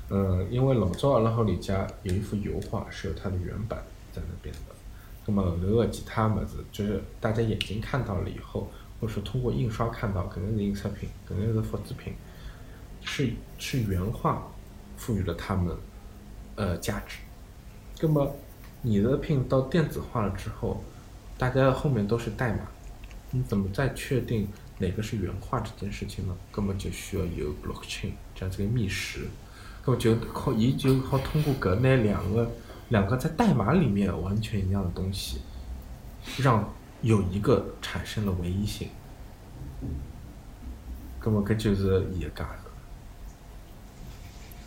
[0.09, 4.75] 呃，因为老早阿拉屋里家有一幅油画是有它的原版在那边的，
[5.27, 8.71] 那么后头的其他么子就是大家眼睛看到了以后，
[9.03, 12.13] 或者说通过印刷看到，可能是印刷品，可能是复制品，
[13.03, 14.47] 是是原画
[14.97, 15.77] 赋予了他们
[16.55, 17.17] 呃价值。
[18.01, 18.33] 那么
[18.81, 20.85] 你的品到电子化了之后，
[21.37, 22.61] 大家后面都是代码，
[23.33, 24.47] 你怎么再确定
[24.79, 26.37] 哪个是原画这件事情呢？
[26.53, 29.23] 根本就需要有 blockchain 这样子个密匙，
[29.85, 32.49] 那么就靠也就靠通过搿那两个
[32.91, 35.41] 两个在代码里面完全一样的东西，
[36.39, 38.89] 让有一个产生了唯一性。
[41.25, 42.63] 那么搿就是伊个价值。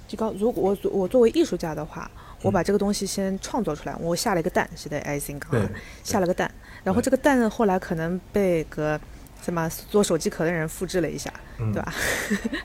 [0.07, 2.09] 就讲，如果我作我作为艺术家的话，
[2.43, 5.71] 我把这个东西先创作出来，我下了一个蛋，是的，艾森讲对的，
[6.03, 6.49] 下了个蛋，
[6.83, 8.99] 然后这个蛋后来可能被个
[9.41, 11.93] 什么做手机壳的人复制了一下，嗯对吧？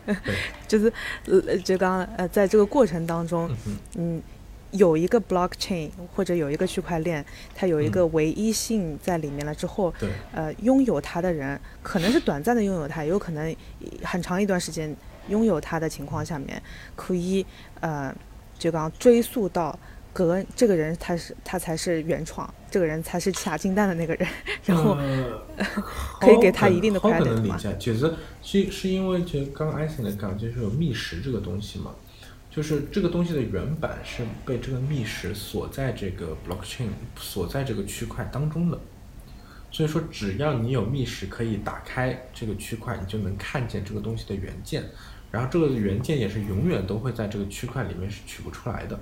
[0.04, 0.16] 对，
[0.68, 0.92] 就是
[1.24, 4.22] 呃，就刚呃，在这个过程当中，嗯，嗯，
[4.72, 13.54] 有一个 blockchain 或者有一个区块链，它有一个唯一性在里面了之后，对，呃，拥有它的人可能是短暂的拥有它，也有可能
[14.02, 14.94] 很长一段时间
[15.28, 16.62] 拥有它的情况下面，
[16.94, 17.44] 可以
[17.80, 18.14] 呃，
[18.58, 19.76] 就刚追溯到
[20.12, 24.28] 隔这个人他是他才是原创，这个人才是下金蛋的那个人，
[24.64, 25.64] 然后、呃
[26.20, 31.94] 可以给他一定的好可 credit 嘛能理解，就是是是因为就刚刚艾森来讲，就是有觅食这个东西嘛，
[32.50, 38.78] 就是这个东西的原版是被这个密匙锁在这个 blockchain 锁在这个区块当中的，
[39.70, 44.84] 所以说只要你有密匙可以打开这个区块，你就能看见这个东西的原件，
[45.30, 48.98] 然后这个原件也是永远都会在这个区块里面是取不出来的，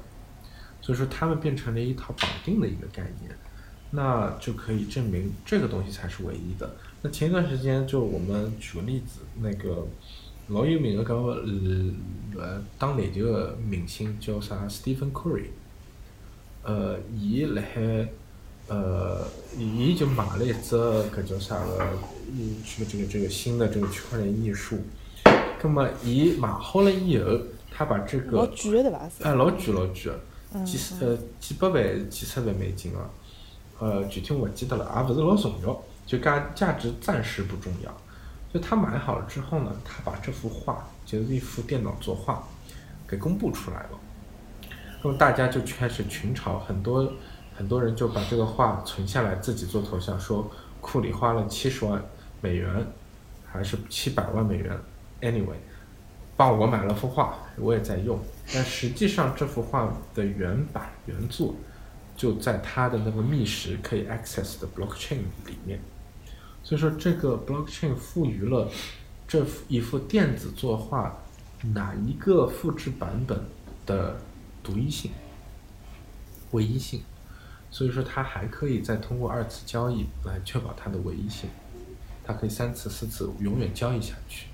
[0.83, 3.35] 所以说它们变成了一套绑定的一个概念。
[3.91, 6.77] 那就可以证明这个东西才是唯一的。
[7.01, 9.87] 那前一段时间，就我们举个例子，那个
[10.49, 11.33] 老有名个搿个
[12.37, 15.49] 呃呃打篮球个明星叫啥？Stephen Curry。
[16.63, 18.09] 呃，伊辣海
[18.69, 19.27] 呃，
[19.59, 21.87] 伊就买了一只搿叫啥个？
[22.33, 24.79] 嗯，这个这个这个新的这个区块链艺术。
[25.61, 27.39] 葛么伊买好了以后，
[27.71, 29.09] 他把这个老贵的对伐？
[29.09, 30.21] 是哎，老贵老贵的，
[30.55, 33.11] 嗯几十呃几百万、几十万美金啊，
[33.81, 37.95] 呃，具体我勿记得了，也勿是老重要，就价价值暂时不重要。
[38.53, 42.43] 就他买好了之后呢，他把这幅画，就是一幅电脑作画，
[43.07, 43.91] 给公布出来了。
[45.03, 47.13] 那么大家就开始群嘲，很多
[47.57, 52.03] 很多人就把这个画存下来，自己做头像，说库里花了七十万
[52.41, 52.87] 美元，
[53.47, 54.77] 还是七百万美元
[55.21, 55.57] ，anyway，
[56.37, 58.19] 帮我买了幅画，我也在用。
[58.55, 61.55] 但实际上这幅画的原版原作
[62.17, 65.79] 就在他的那个密室可以 access 的 blockchain 里面。
[66.69, 68.71] 所以说，这个 blockchain 赋予了
[69.27, 71.19] 这幅一幅电子作画
[71.73, 73.41] 哪一个复制版本
[73.87, 74.21] 的
[74.63, 75.11] 独一性、
[76.51, 77.01] 唯一性。
[77.71, 81.49] 所以说，它还可以再通过二次交易来确保它的唯一性。
[82.23, 84.49] 它可以三次、四次永远交易下去，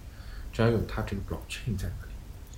[0.53, 2.13] 只要有它这个 blockchain 在那里。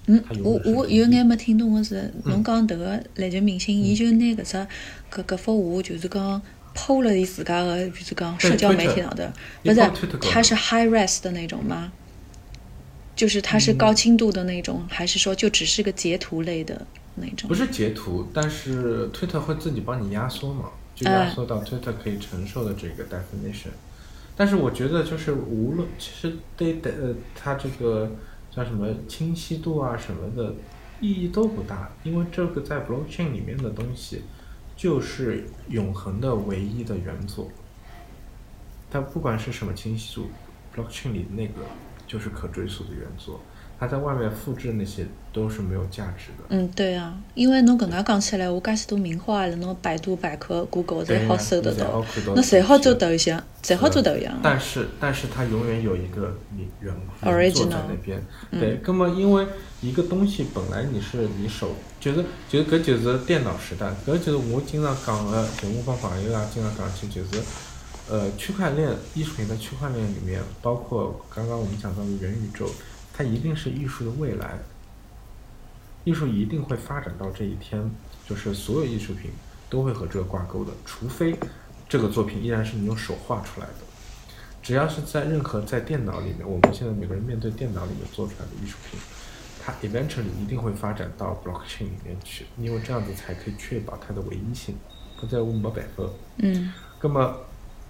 [0.09, 4.69] 嗯我我有眼没听懂的是，侬讲迭个篮球明星，伊就拿搿只
[5.11, 6.43] 搿搿幅画，就是讲
[6.77, 9.33] 抛了伊自家个，就是讲对社交媒体上的，
[9.65, 9.81] 不是
[10.21, 11.91] 它是 high res 的那种吗？
[13.17, 16.87] 就是它嗯是高清度的那种，还是说就只是个截图类的？
[17.15, 17.55] 那种不。
[17.55, 23.71] 是截图，但是 Twitter 会自己帮你压缩嘛，就压缩到 Twitter 可以承受的这个 definition。
[24.37, 28.13] 但是我觉得就是无论其实对的呃它这个
[28.55, 30.55] 叫什么清晰度啊什么的
[31.01, 34.21] 意义都不大，因为这个在 blockchain 里面的东西
[34.77, 37.49] 就是永恒的唯一的原作。
[38.91, 40.29] 它不管是什么清晰度
[40.75, 41.67] ，blockchain 里那个
[42.07, 43.41] 就是可追溯的原作，
[43.81, 46.45] 它在外面复制那些都是没有价值的。
[46.51, 52.05] 嗯，对啊，因为侬搿能讲起来，我介许多名画了，侬百度百科、Google 侪好搜得到
[52.35, 54.39] 那谁好做是头像，侪好做头像。
[54.41, 58.23] 但是但是它永远有一个你原原 Original 作在那边。
[58.53, 59.45] 对，那么因为
[59.83, 61.75] 一个东西本来你是你手，
[62.07, 67.43] 就是就是搿就是电脑时代，搿就是我经常讲的，就我帮朋友啊经常讲起就是。
[68.09, 72.71] 呃，区块链艺术品在区块链里面，包括刚刚我们讲到的元宇宙，
[73.13, 74.57] 它一定是艺术的未来。
[76.05, 77.91] 艺术一定会发展到这一天，
[78.25, 79.33] 就是所有艺术品
[79.69, 81.37] 都会和这个挂钩的，除非
[81.89, 83.75] 这个作品依然是你用手画出来的。
[84.63, 89.01] 只要是在任何在电脑里面，我们现在每个人面对电脑里面做出来的艺术品，
[89.67, 94.77] 它 eventually 一定会发展到 blockchain 里面去，因为这样子才可以确保它的唯一性，
[95.21, 96.05] 否则我没办法。
[96.37, 97.37] 嗯那么，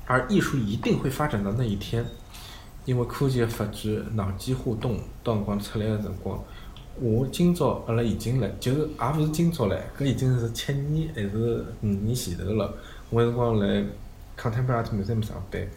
[0.06, 2.02] 而艺术一定会发展到那一天，
[2.86, 6.42] 因为科技的发展、脑机互动，到辰光出来的辰光，
[6.98, 12.74] 我今朝阿拉已经来，就是也勿是今朝来，搿已经是七年还是五年前头了。
[13.10, 13.84] 我有辰光来
[14.38, 15.68] Contemporary Art Museum 上班，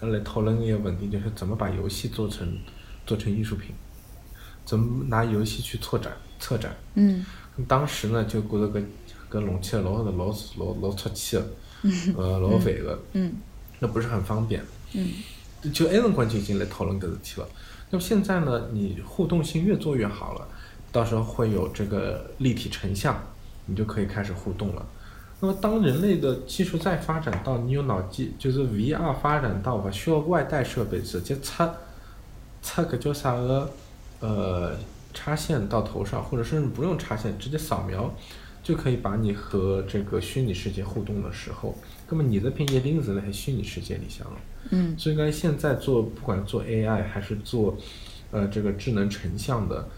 [0.00, 2.58] 阿拉来讨论一个问题，就是怎么把游戏做成
[3.06, 3.74] 做成艺术品，
[4.66, 6.76] 怎么拿游戏去拓展策展。
[6.96, 7.24] 嗯
[7.66, 8.84] 当时呢，就觉着搿
[9.30, 10.12] 搿弄起来老老
[10.58, 11.46] 老老出气个，
[12.18, 13.32] 呃，老烦个，嗯
[13.78, 14.62] 那不是很方便。
[14.92, 15.08] 嗯
[15.72, 17.48] 就那辰光就已经来讨论搿事体了。
[17.88, 20.46] 那么现在呢，你互动性越做越好了，
[20.92, 23.18] 到时候会有这个立体成像，
[23.64, 24.86] 你就可以开始互动了。
[25.40, 31.74] 那么当人类的技术再发展到你有脑机，就是 VR 发展到不需要外带设备，直接插
[32.62, 33.70] 插个叫啥个
[34.20, 34.76] 呃
[35.14, 38.14] 插线到头上，或者甚至不用插线，直接扫描
[38.62, 41.74] 就可以把你和这个虚拟世界互动的时候，
[42.08, 44.36] 那么你的品一定是在虚拟世界里向了。
[44.70, 47.76] 嗯所以呢现在做不管做 AI 还是做
[48.32, 49.88] 呃这个智能成像的，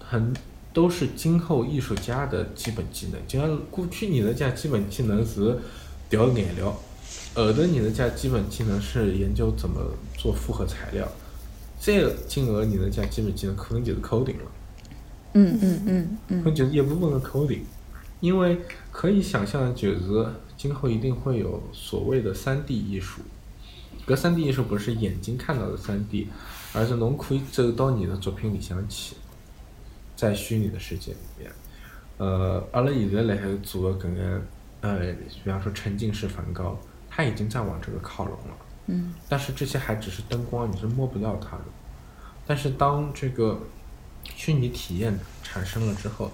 [0.00, 0.34] 很
[0.72, 3.20] 都是今后艺术家的基本技能。
[3.26, 5.58] 就像过去你的家基本技能是
[6.10, 6.76] 调颜料，
[7.34, 9.80] 后头你的家基本技能是研究怎么
[10.16, 11.08] 做复合材料，
[11.78, 14.50] 再进而你能讲基本技能可能就是 coding 了。
[15.34, 17.60] 嗯嗯嗯可能嗯就是一部分的 coding，
[18.20, 18.58] 因为
[18.90, 20.26] 可以想象的就是
[20.56, 23.22] 今后一定会有所谓的三 D 艺术。
[24.06, 26.28] 搿三 D 艺术不是眼睛看到的三 D，
[26.72, 29.16] 而是侬可以走到你的作品里向去，
[30.16, 31.52] 在虚拟的世界里面。
[32.16, 34.42] 呃，阿拉现在来海做的搿个
[34.80, 35.12] 呃，
[35.44, 36.76] 比方说沉浸式梵高，
[37.10, 38.56] 它已经在往这个靠拢了。
[38.88, 41.64] 嗯但是这些还只是灯光，你是摸不到它的。
[42.46, 43.60] 但是当这个
[44.24, 46.30] 虚拟体验产生了之后，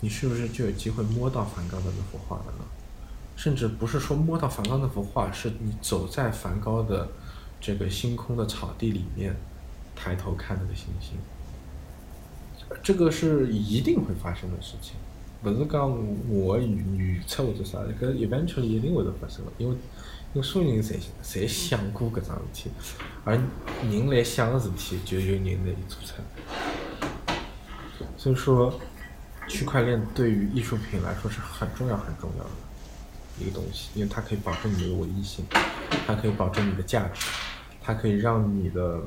[0.00, 2.64] 你是不是就有机会摸到梵高的那幅画了呢？
[3.34, 7.08] 甚至不是说摸到梵高那幅画，是你走在梵高的
[7.60, 9.34] 这个星空的草地里面，
[9.96, 11.16] 抬头看那个星星。
[12.82, 14.94] 这个是一定会发生的事情，
[15.42, 15.90] 不是讲
[16.28, 19.76] 我预预测或者啥，搿 eventually 一定会得发生的，因为
[20.34, 22.70] 因为所有人侪侪想过搿桩事体，
[23.22, 23.38] 而
[23.90, 26.14] 人来想个事体，就有人来做出。
[28.16, 28.72] 所以说，
[29.46, 32.50] 区块链对于艺术品来说是很重要很重要的
[33.38, 35.44] 一个东西，因为它可以保证你的唯一性，
[36.06, 37.26] 它可以保证你的价值，
[37.82, 39.02] 它可以让你的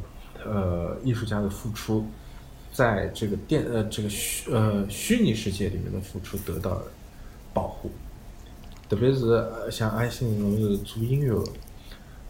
[0.46, 2.06] 呃艺术家的付出，
[2.72, 6.84] 在这个电呃这个虚呃虚拟世界里面的付出得到
[7.52, 7.90] 保护。
[8.88, 11.52] 特别是呃像安心侬是做音乐的，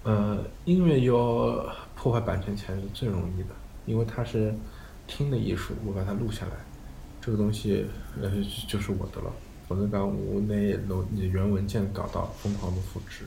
[0.04, 3.50] 呃，音乐要破坏版权权是最容易的，
[3.86, 4.54] 因为它是
[5.08, 6.52] 听的艺术，我把它录下来，
[7.20, 7.86] 这个东西
[8.22, 8.32] 呃
[8.68, 9.32] 就是我的了。
[9.68, 10.56] 否则讲我拿
[10.88, 13.26] 侬你原文件搞到疯狂的复制，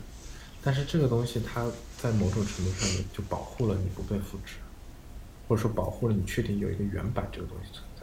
[0.62, 1.66] 但是这个东西它
[1.96, 4.54] 在某种程度上面就保护了你不被复制，
[5.48, 8.02] 或者说保护了你确定有一个原版这个东西存在。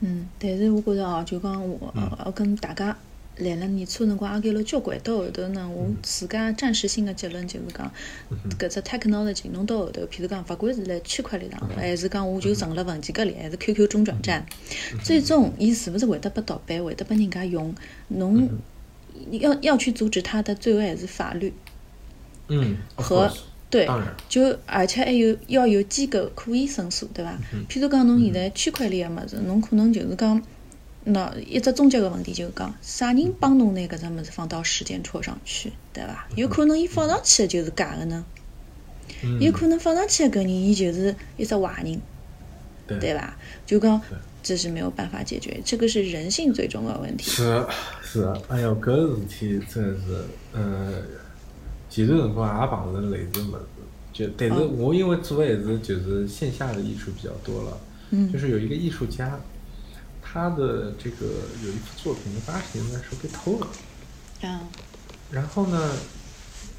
[0.00, 2.94] 嗯，但是我觉着哦，就讲我呃要跟大家
[3.38, 7.90] 来了年初辰光也讲了交关，到后头呢，我自家暂时性的结论就是讲，
[8.58, 14.44] 搿只 technology 侬到后头，譬如讲，勿管是辣区块链上头，还是讲我就存辣文件夹里，还是 QQ 中转站，
[15.02, 17.74] 最终伊是勿是会得被盗版，会得被人家用，
[18.08, 18.48] 侬
[19.30, 21.52] 要要去阻止它的，最后还是法律。
[22.48, 23.32] 嗯和
[23.70, 23.88] 对，
[24.28, 27.38] 就而且还有要有机构可以申诉，对伐？
[27.70, 30.42] 譬如讲侬现在区块链个物事，侬可能就是讲，
[31.04, 36.26] 那一只终极个问题就是讲，啥人帮侬拿搿只物事放到时间戳上去，对伐？
[36.36, 38.24] 有可能伊放上去的就是假个呢，
[39.22, 39.40] 嗯。
[39.40, 42.00] 有可能放上去个搿人伊就是一只坏人，
[42.86, 42.98] 对。
[42.98, 43.36] 对伐？
[43.66, 44.18] 就讲对。
[44.44, 47.30] 这是没有办法解决，这个是人性最终的问题。
[47.30, 47.64] 是
[48.02, 51.02] 是，哎哟，搿事体真的是，呃，
[51.88, 53.62] 前段辰光也碰着类似物事，
[54.12, 54.68] 就但是哦。
[54.76, 57.78] 我因为做的还是就是线下的艺术比较多了，
[58.10, 58.32] 嗯。
[58.32, 59.38] 就是有一个艺术家，
[60.32, 61.26] 他的这个
[61.62, 63.66] 有一幅作品八十年代的时候被偷了，
[64.48, 64.62] 啊，
[65.30, 65.92] 然后呢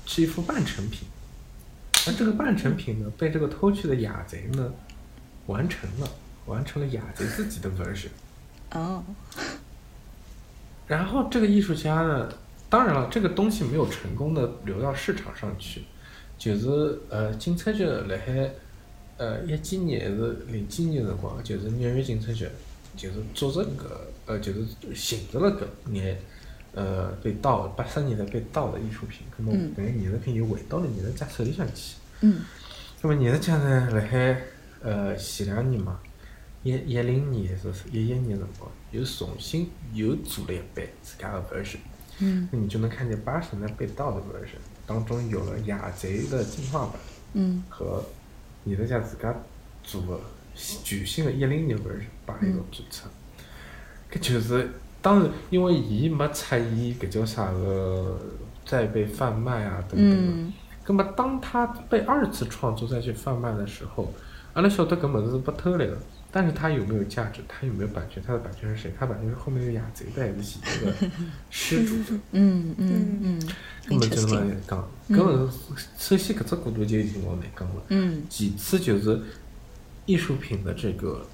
[0.08, 1.08] 是一幅半成品，
[2.08, 4.74] 那这个半成品呢被这个偷去的雅贼呢
[5.45, 6.10] 完成了，
[6.47, 8.10] 完成了雅贼自己的 version。
[8.72, 9.04] 哦，
[10.88, 12.34] 然后这个艺术家呢，
[12.70, 15.84] 当然了，这个东西没有成功的流到市场上去，
[16.39, 18.51] 就是呃，警察局辣海
[19.18, 22.49] 呃一几年还是零几年辰光，就是纽约警察局
[22.96, 23.86] 就是组织搿
[24.26, 26.20] 呃就是寻着了搿眼
[26.74, 29.74] 呃被盗八十年代被盗的艺术品，那么嗯。
[29.76, 31.96] 搿眼艺术品又回到了艺术家手里向去。
[32.22, 32.41] 嗯。
[33.02, 34.41] 那么艺术家呢，辣海
[34.82, 36.00] 呃前两年嘛，
[36.64, 41.80] 一一零年还是一一年辰光，又重新又做了一版自家的 version。
[42.20, 42.48] 嗯。
[42.52, 46.96] 那你就能看见八十年代被盗的 version 当中有了雅贼的进化版
[47.34, 47.64] 嗯。
[47.70, 48.04] 和
[48.66, 49.36] 艺术家自家
[49.84, 50.20] 做的
[50.56, 53.07] 全新的一零年 version 摆一个展出。
[54.11, 54.69] 搿就是
[55.01, 56.61] 当然，因为伊没出现
[56.99, 58.19] 搿叫啥个
[58.65, 60.15] 再被贩卖啊等等的。
[60.15, 60.53] 嗯
[60.86, 64.13] 那么当他被二次创作再去贩卖的时候，
[64.51, 65.97] 阿拉晓得搿物事是被偷来的，
[66.30, 67.41] 但是它有没有价值？
[67.47, 68.21] 它有没有版权？
[68.28, 68.93] 它的版权是谁？
[68.99, 70.59] 它版权是后面的雅贼的还是
[71.49, 72.19] 失主的？
[72.34, 73.39] 嗯嗯嗯
[73.88, 75.57] 根本就是来讲，根本是
[75.97, 77.82] 首先搿只角度就已经老难讲了。
[77.88, 79.21] 嗯其次就是
[80.05, 81.26] 艺术品的这个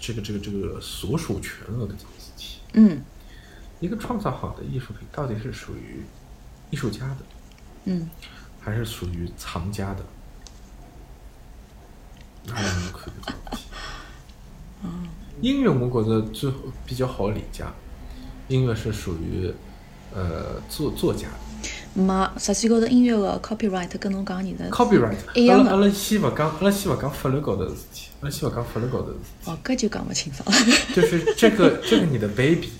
[0.00, 2.60] 这个这个这个所属权额的这个事情。
[2.74, 3.02] 嗯
[3.80, 6.04] 一个创造好的艺术品到底是属于
[6.70, 7.16] 艺术家的，
[7.84, 8.08] 嗯
[8.60, 10.04] 还是属于藏家的？
[12.44, 15.08] 哪能看搿个问题？
[15.42, 17.64] 音乐我觉得最后比较好理解，
[18.48, 19.52] 音乐是属于
[20.14, 22.00] 呃作作家的。
[22.00, 29.14] 没，实际高头音乐个 copyright 跟侬讲你的 copyright，一样的阿拉阿拉先勿讲，阿拉先勿讲法律高头的事体，阿拉先勿讲法律高头的
[29.46, 30.46] 哦，搿就讲不清爽。
[30.94, 32.70] 就是这个这个你的 baby，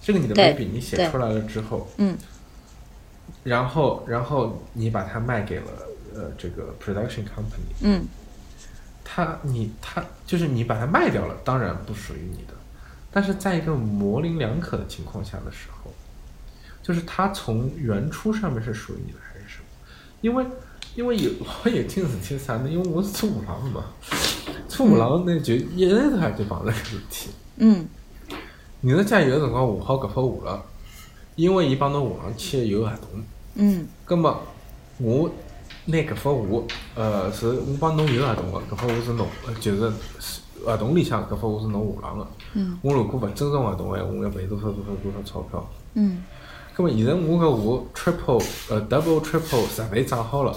[0.00, 2.16] 这个你的 baby 你写出来了之后，嗯
[3.42, 5.66] 然后然后你把它卖给了
[6.14, 8.06] 呃这个 production company，嗯
[9.04, 12.54] 他你他就是你把它卖掉了，当然不属于你的，
[13.10, 15.92] 但是在一个模棱两可的情况下的时候，
[16.80, 19.64] 就是它从原初上面是属于你的还是什么？
[20.20, 20.46] 因为
[20.94, 21.30] 因为有
[21.64, 22.68] 我有件事体是啥呢？
[22.70, 23.86] 因为我是做五郎的嘛，
[24.72, 27.30] 做五郎呢就一直头就碰着搿事体。
[27.58, 27.86] 嗯
[28.80, 30.62] 艺术家有个辰光画好搿幅画了，
[31.36, 33.22] 因为伊帮侬画廊签有合同，
[33.56, 34.40] 嗯葛么
[34.98, 35.30] 我
[35.84, 36.66] 拿搿幅
[36.96, 39.92] 画，呃，是我帮侬有合同个，搿幅画是侬，呃就是
[40.64, 42.26] 合同里向搿幅画是侬画上个。
[42.54, 45.70] 嗯我如果勿尊重合同个闲话，我要赔多少多少多少钞票。
[45.94, 46.24] 嗯
[46.74, 50.56] 葛么现在我搿画 triple 呃 double triple 十倍涨好了，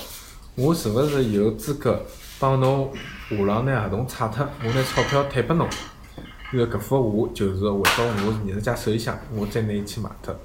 [0.56, 2.02] 我是勿是有资格
[2.46, 2.94] 帮侬
[3.28, 5.68] 画廊拿合同拆脱，我拿钞票退拨侬？
[6.54, 10.36] 因为搿幅画就是回到我艺术家手里向，我再拿伊去卖脱。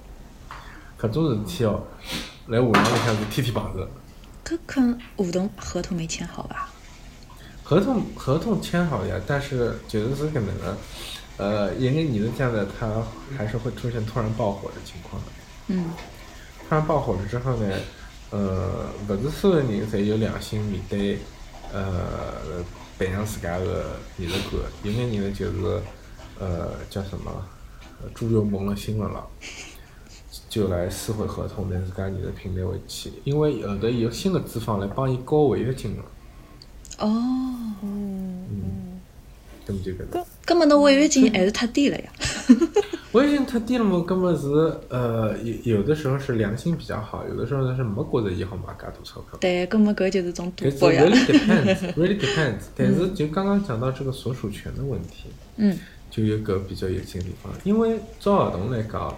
[0.99, 1.83] 搿种事体哦，
[2.47, 3.87] 来画廊里向是天天碰着。
[4.43, 6.71] 搿可能合同合同没签好吧？
[7.63, 10.77] 合同合同签好呀，但是就是是搿能个，
[11.37, 12.89] 呃，因为艺术家呢，他
[13.37, 15.29] 还是会出现突然爆火的情况的。
[15.67, 15.91] 嗯
[16.67, 17.77] 突然爆火了之后呢，
[18.31, 21.19] 呃，勿是所有人侪有良心面对，
[21.73, 22.65] 呃，
[22.99, 25.83] 培养自家的艺术馆，有眼人呢就是，
[26.39, 27.31] 呃，叫什么，
[28.03, 29.25] 呃猪油蒙了心了啦，
[30.49, 36.05] 就来撕毁合同，拿自家艺术品拿回去，因为后头有新的资方来帮伊交违约金了，
[36.99, 37.07] 哦，
[37.83, 39.01] 嗯嗯，
[39.65, 40.27] 根本就搿能。
[40.45, 42.13] 葛末侬违约金还是太低了呀？
[43.13, 44.49] 违约金太低了嘛，根本是
[44.89, 49.37] 呃有有的时候是良心比较好，有的时候呢是没觉着伊好卖介多钞票。
[49.41, 51.03] 对，葛末搿就是种赌博呀。
[51.03, 52.61] really depends，really depends。
[52.77, 55.77] 但是就刚刚讲到这个所属权的问题，嗯
[56.09, 59.17] 就有个比较有劲的地方，因为照合同来讲，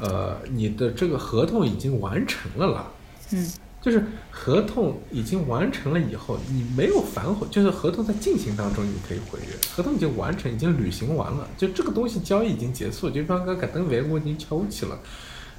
[0.00, 2.86] 呃，你的这个合同已经完成了啦，
[3.32, 3.52] 嗯
[3.84, 14.98] 就是合同已经完成了以后，你没有反悔，就是合同在进行当中你可以毁约，合同已经完成，已经履行完了，就这个东西交易已经结束，就比方讲搿顿饭我已经吃下去了，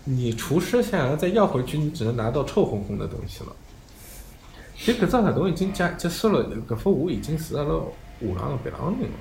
[0.06, 3.56] 你厨师想要再要回去，你只能拿到臭烘烘的东西了。
[4.76, 9.18] 就搿只合同已经结结束了，搿幅画已经是阿拉画廊的别浪人了。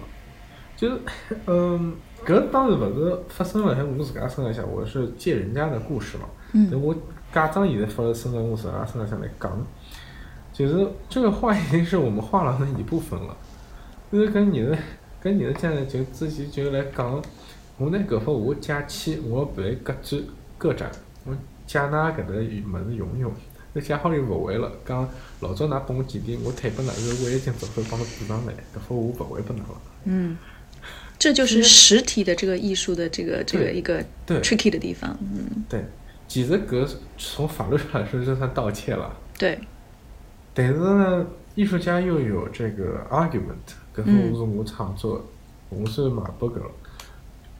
[0.77, 1.01] 就是，
[1.47, 1.95] 嗯，
[2.25, 6.25] 搿当然勿是发生了海我自家身浪向，我是借人家的故事嘛。
[6.55, 6.95] 嗯我
[7.35, 9.67] 假装现在发生在我自家身浪向来讲，
[10.53, 13.37] 就是这个画已经是我们画廊的一部分了。
[14.13, 14.79] 就是跟你的
[15.21, 17.21] 跟你的家人就之前就来讲，
[17.77, 20.21] 我拿搿幅画借去，我要办个展
[20.59, 20.89] 个展，
[21.25, 21.35] 我
[21.67, 23.33] 借㑚搿搭物事用用。
[23.73, 25.09] 那借好了又勿还了，讲
[25.41, 29.81] 老早㑚拨我几钿，我退拨㑚，是我已经只会帮侬补上来，搿幅画勿会拨㑚了。
[30.05, 30.39] 嗯，
[31.19, 35.19] 这就是实体的这个艺术的这个这个一个对 tricky 的地方。
[35.21, 35.85] 嗯，对，
[36.27, 39.59] 其实搿从法律上来说就算盗窃了，对，
[40.53, 45.25] 但是呢，艺术家又有这个 argument，搿幅画是我创作，
[45.69, 46.71] 我是买拨搿了。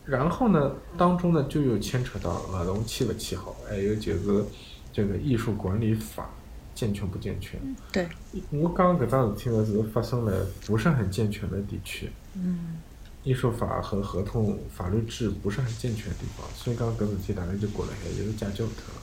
[0.07, 4.45] 然后呢，当中呢就有牵扯到合同签不签好，还有就是
[4.93, 6.29] 这个艺术管理法
[6.75, 7.59] 健全不健全。
[7.93, 8.07] 对，
[8.51, 12.11] 我讲搿桩事体呢是发生了不是很健全的地区。
[12.35, 12.81] 嗯，
[13.25, 19.01] 艺术法和合同法律制不是很健全的地方，所以讲搿事体大概就过了海，就是解决勿脱了。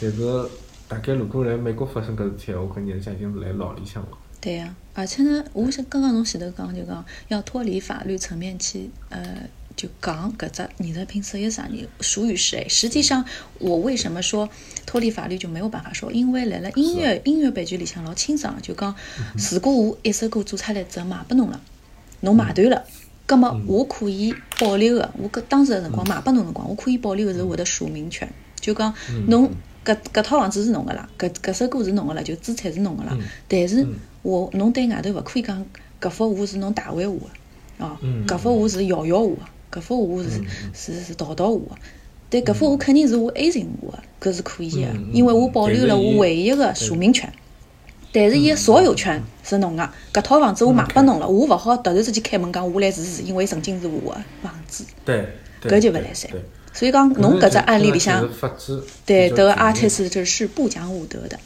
[0.00, 0.50] 但是
[0.88, 4.08] 大概如果来美国发生搿事体，我跟人家已经来牢里向了。
[4.40, 12.66] 对呀、而且呢，我是刚刚侬前头讲就讲要脱离法律层面去，呃，就讲搿只艺术品属于啥人，属于谁？
[12.68, 13.24] 实际上，
[13.58, 14.48] 我为什么说
[14.86, 16.10] 脱离法律就没有办法说？
[16.12, 18.94] 因为辣辣音乐音乐版权里向老清爽，就讲
[19.50, 21.60] 如果我一首歌做出来之后卖拨侬了，
[22.20, 22.84] 侬买断了。
[23.28, 28.26] 葛么，我可以保留个，我搿当时个辰光卖拨侬辰光，我可以保留个是我的署名权。
[28.58, 28.92] 就讲
[29.26, 29.50] 侬
[29.84, 33.14] 搿搿套房子是侬个啦，搿搿首歌是侬个啦，就资产是侬个啦。
[33.46, 33.86] 但是
[34.22, 35.62] 我侬对外头勿可以讲
[36.00, 37.14] 搿幅画是侬大卫画
[37.78, 38.26] 个，哦，嗯。
[38.26, 39.34] 搿幅画是瑶瑶画
[39.70, 41.74] 个，搿幅画是是是陶陶画。
[41.74, 41.80] 个。
[42.30, 47.30] 但搿幅画肯定是我 A 型画个，搿是可以个嗯，因为我保留了我唯一个署名权。
[48.12, 55.28] 但是伊个所有权是侬个，搿套房子我卖拨侬了，我勿好突然之间开门讲我来住住，因为曾经是我个房子，对，
[55.62, 56.30] 搿就勿来三。
[56.72, 58.28] 所以讲侬搿只案例里向
[59.04, 61.38] 对，得比较紧密 artist 这是不讲武德的，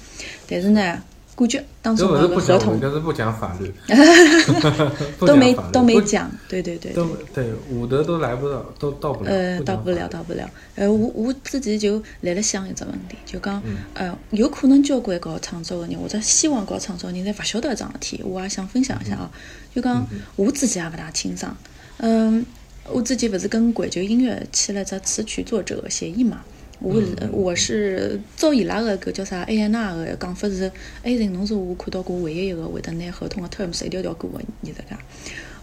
[0.46, 1.02] 但是呢，
[1.42, 3.72] 感觉当中搿勿是那个合同不讲武，搿是不讲法律，
[5.18, 7.44] 不都没都没不讲，对对对都对。
[7.44, 10.48] 对武德都来不到，都到不了，呃，不到不了，到不了。
[10.76, 19.30] 呃，我我自己就来了想一只问题，就讲，嗯呃，有可能交关搞创作的人，或者希望搞创作的人，侪勿晓得一桩事体，我也想分享一下啊。
[19.74, 21.56] 就讲我自己也勿大清爽，
[21.98, 22.44] 嗯，
[22.90, 26.42] 我自己勿是跟环球音乐签了只词曲作者协议嘛。
[26.82, 30.70] 我是我是照伊拉个搿叫啥 A N R 个讲法是
[31.04, 34.98] ，A 人侬是我看到过唯一一个会得拿合同个 terms 一条条过个艺术家。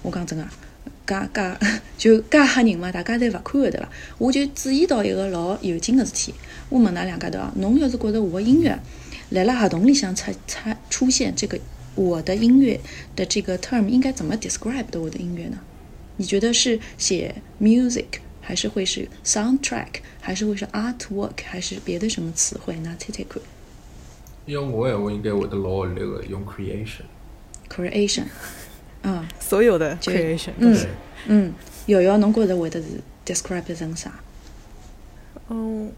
[0.01, 0.47] 我讲真个，
[1.05, 1.57] 介介
[1.97, 3.89] 就介吓人嘛，大家侪勿看个对伐？
[4.17, 6.33] 我就注意到一个老有劲个事体，
[6.69, 8.79] 我问㑚两家头啊，侬要是觉得我个音乐
[9.31, 11.59] 来了合同里向出出出现这个
[11.95, 12.79] 我的音乐
[13.17, 15.59] 的这个 term 应该怎么 describe 的我的音乐呢？
[16.15, 18.05] 你觉得是写 music，
[18.49, 22.75] 还是会是 soundtrack，还是会是 artwork，还是别的什么词汇？
[22.77, 23.39] 拿猜猜看
[24.47, 27.03] 用我闲话应该会得老那个，用 creation。
[27.69, 28.23] ，creation，
[29.03, 29.23] 嗯。
[29.39, 30.87] 所有的 creation，嗯对
[31.27, 31.53] 嗯，
[31.85, 32.87] 瑶瑶，侬觉得会得是
[33.23, 34.19] describe 成啥
[35.49, 35.91] 嗯，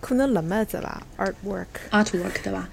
[0.00, 2.68] 可能冷麦子吧，artwork，artwork 对吧？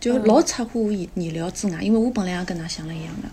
[0.00, 3.28] 就老出乎意意料之外，因为我本来也跟他想了一样的，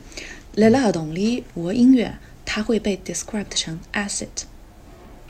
[0.55, 2.13] 来了合同里，我的音乐
[2.43, 3.79] 它会被 described 成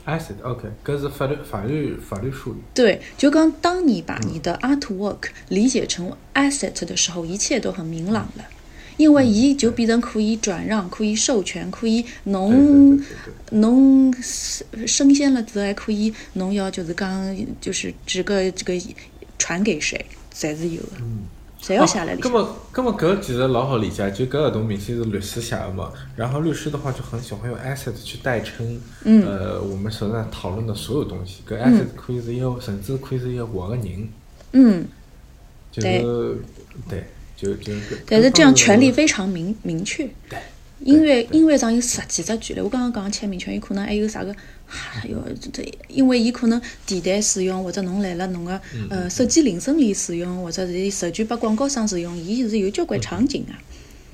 [0.06, 0.34] asset。
[0.42, 2.56] asset，OK，搿是法律法律法律术语。
[2.74, 8.44] 对，就刚当你把你的 artwork 理解成 asset 的时候，一切都很明朗了，
[8.96, 13.04] 因为伊就变成可以转让、可以授权、可以对侬
[13.50, 18.80] 侬升升仙了之后，还可以侬要就是讲就是这个这个
[19.38, 20.96] 传给谁，侪是有的，
[21.62, 22.32] 侪要写辣里向。
[22.32, 25.92] 那么，那么搿其实老好理解，就搿个同明显是律师写的嘛。
[26.16, 31.42] 然后律师的话就很喜欢用 asset 去代称，嗯呃，我们手上讨论的所有东西。
[31.48, 34.08] 搿 asset 可以是一个，甚至可以是一个活个人，
[34.52, 34.84] 嗯，
[35.70, 36.38] 就是
[36.88, 37.04] 对，
[37.36, 37.72] 就就。
[38.06, 40.04] 但是这样权利利非常明明确。
[40.28, 40.38] 对。
[40.84, 44.34] 音乐音乐上有十几只权利，我刚刚讲签名权，有可能还有啥个，
[44.68, 45.22] 哎哟
[45.52, 48.60] 这，因为伊可能电台使用，或者侬来了侬个
[48.90, 53.54] 呃手机铃声里使用，或者是授权拨广告商使用，伊是有交关场景啊。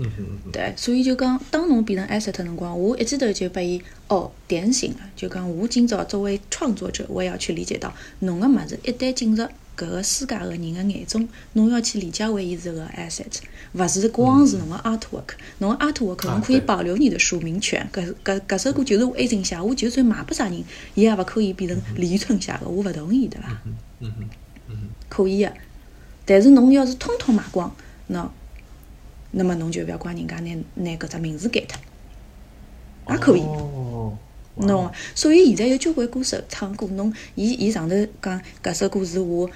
[0.01, 0.09] 嗯
[0.53, 9.45] 对，所以就讲，当侬变成 asset 的辰光，我一记头就把伊哦点醒了，就讲我今朝作为创作者，我也要去理解到，侬个物事一旦进入
[9.79, 13.33] 搿个世界个人个眼中，侬要去理解为伊是个 asset，
[13.75, 20.65] 勿是光是侬个 artwork，侬个 artwork 侬可以保留你的署名权，搿搿搿首歌就是我 A 人写，我就算卖拨啥人，
[20.97, 23.63] 伊也勿可以变成李宇春写个，我勿同意，对伐？
[24.01, 24.29] 嗯哼，
[24.69, 25.53] 嗯哼，可以的，
[26.25, 27.73] 但是侬要是通通卖光，
[28.09, 28.29] 那
[29.31, 31.79] 那么侬就勿要怪人家拿拿搿只名字改脱。
[33.11, 33.41] 也可以。
[33.41, 34.19] 哦，
[34.57, 34.91] 侬？
[35.15, 39.49] 所以现在有交关歌手唱歌，侬伊伊上头讲搿首歌是我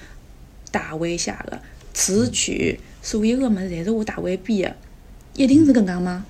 [0.73, 1.61] 大卫写的，
[1.93, 4.75] 词曲所有个物事侪是我大卫编的，
[5.35, 6.25] 一定是搿能介吗？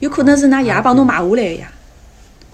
[0.00, 1.72] 有可能是㑚爷帮侬买下来个呀，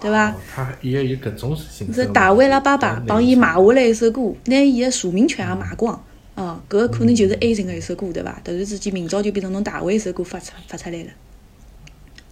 [0.01, 0.35] 对伐哦？
[0.53, 2.01] 他也有搿种形式。
[2.01, 6.03] 是大卫拉爸爸帮伊买下来一首歌，拿伊个署名权也买光。
[6.35, 8.41] 哦，搿个可能就是 A 型的一首歌，对伐？
[8.43, 11.09] 突然之间，明朝就变成侬大卫一首歌发出发出来了，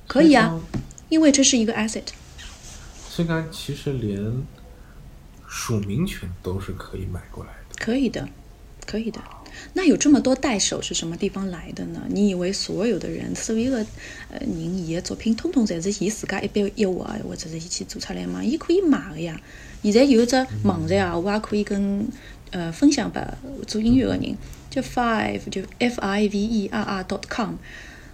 [0.07, 0.59] 可以啊，
[1.09, 2.03] 因为这是一个 asset。
[3.09, 4.43] 所以讲，其实连
[5.47, 7.58] 署名权都是可以买过来的。
[7.79, 8.27] 可以的，
[8.85, 9.19] 可以的。
[9.73, 12.01] 那有这么多代手是什么地方来的呢？
[12.09, 13.85] 你以为所有的人，所有的
[14.29, 18.43] 呃人，伊的作品通通侪是伊自家一笔一画，或者是伊去做出来吗？
[18.43, 19.39] 伊可以买的呀。
[19.81, 22.05] 现在有一只网站啊，我也可以跟
[22.51, 24.35] 呃分享吧做音乐的人，
[24.69, 27.55] 叫 Five 就 F I V E R R dot com。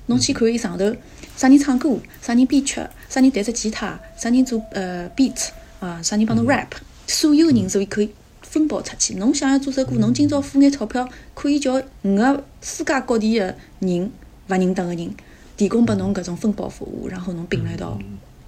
[0.07, 0.95] 侬去看伊上头
[1.35, 2.75] 啥人唱歌，啥人编曲，
[3.09, 5.49] 啥人弹只吉他，啥人做呃 beat
[5.79, 6.67] 啊，啥人帮侬 rap，
[7.07, 8.09] 所有人所以可以
[8.55, 9.15] 分包出去。
[9.15, 14.09] 侬想要做首歌，侬今朝付眼钞票，可以叫五个世界各地的人
[14.47, 15.13] 勿认得个人
[15.57, 17.99] 提供拨侬搿种分包服务，然后侬并了一道，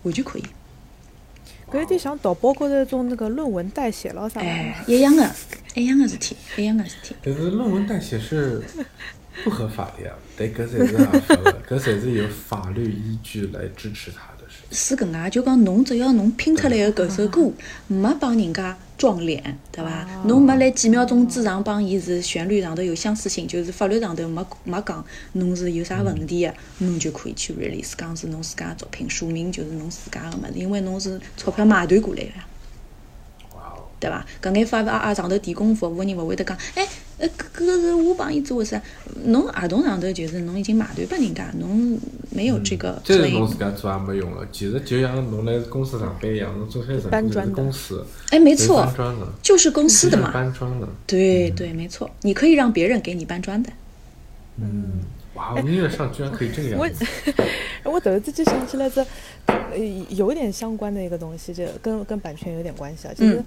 [0.04, 0.44] 完全可以。
[1.70, 5.30] 搿有点像淘宝高头种那个论文代写咯啥哎，一样的，
[5.76, 7.14] 一样的事体，一样的事体。
[7.22, 8.64] 但是论文代写是
[9.44, 14.37] 不合法的呀，但搿才是合法的， 搿才是有法律依据来支持它的事情。
[14.72, 17.52] 是搿能介，就讲侬只要侬拼出来个搿首歌
[17.88, 20.08] 没帮人家撞脸，对伐？
[20.26, 25.04] 侬没来几秒钟之上帮伊是旋律上头有相似性，就是法律上头没没讲
[25.34, 32.32] 侬是有啥问题个，侬就可以去 release，讲是侬自家作品，署名就是侬自家个物事，因为侬是钞票买断过来个
[34.00, 34.26] 对伐？
[34.42, 36.86] 搿眼发啊啊上头提供服务个人勿会得讲，哎，
[37.18, 38.82] 呃，搿搿是我帮伊做个啥？
[39.26, 42.00] 侬合同上头就是侬已经买断拨人家，侬
[42.30, 43.56] 没有这个这是侬自。
[43.56, 44.48] 家做也没用了。
[44.52, 50.32] 其实就像侬来公司上班一样，侬做开成就是搬砖的公司，哎，没错搬，砖的，就是公司的嘛。
[50.32, 50.88] 搬砖的。
[51.08, 53.72] 对对，没错，你可以让别人给你搬砖的。
[54.58, 55.02] 嗯，
[55.34, 57.06] 哇，音乐上居然可以这个样子。
[57.84, 59.06] 我突然之间想起来这，
[59.46, 59.78] 呃，
[60.10, 63.46] 有点相关的一个东西，就跟跟版权有点关系啊，就是嗯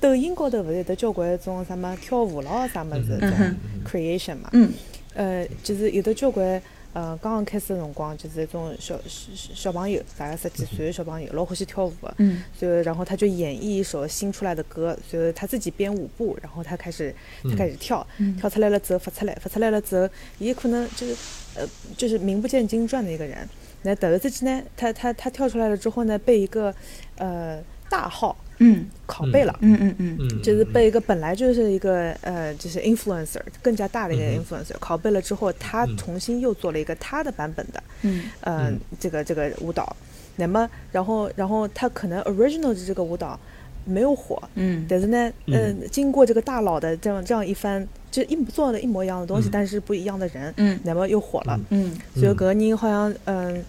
[0.00, 3.38] 抖音高头勿是有得交关种什么跳舞咯啥么子这种
[3.84, 4.72] creation 嘛，嗯
[5.14, 6.60] 呃，就是有的交关。
[6.94, 12.12] 呃，刚刚开始的辰光，就是一种小小小朋友，大概十几岁的小朋友，老欢喜跳舞的。
[12.16, 21.14] 嗯所以然后他就演绎一首新出来的歌，所以他自己编舞步，然后他开始他开始跳，嗯跳出来了之后发出来，发出来了之后，也可能就是
[21.54, 23.46] 呃就是名不见经传的一个人。
[23.82, 26.74] 那突然之间呢，他他他跳出来了之后呢，被一个
[27.16, 28.86] 呃大号嗯。
[29.06, 29.56] 拷贝了。
[29.62, 30.16] 嗯嗯嗯。
[30.20, 38.24] 嗯，就是被一个本来就是一个呃，就是 influencer 更加大的一个嗯 influencer 拷贝了之后，他嗯重新又做了一个他的版本的，嗯。
[38.40, 39.96] 呃嗯，这个这个舞蹈。
[40.36, 43.38] 那么，然后然后他可能 original 的这个舞蹈
[43.84, 44.86] 没有火，嗯。
[44.88, 49.50] 但是呢，嗯，经过这个大佬的这样这样一番，就一模做的一模一样的东西，嗯。
[49.50, 50.78] 但是不一样的人，嗯。
[50.84, 51.58] 那么又火了。
[51.70, 51.96] 嗯。
[52.14, 53.64] 所以搿个人好像，嗯、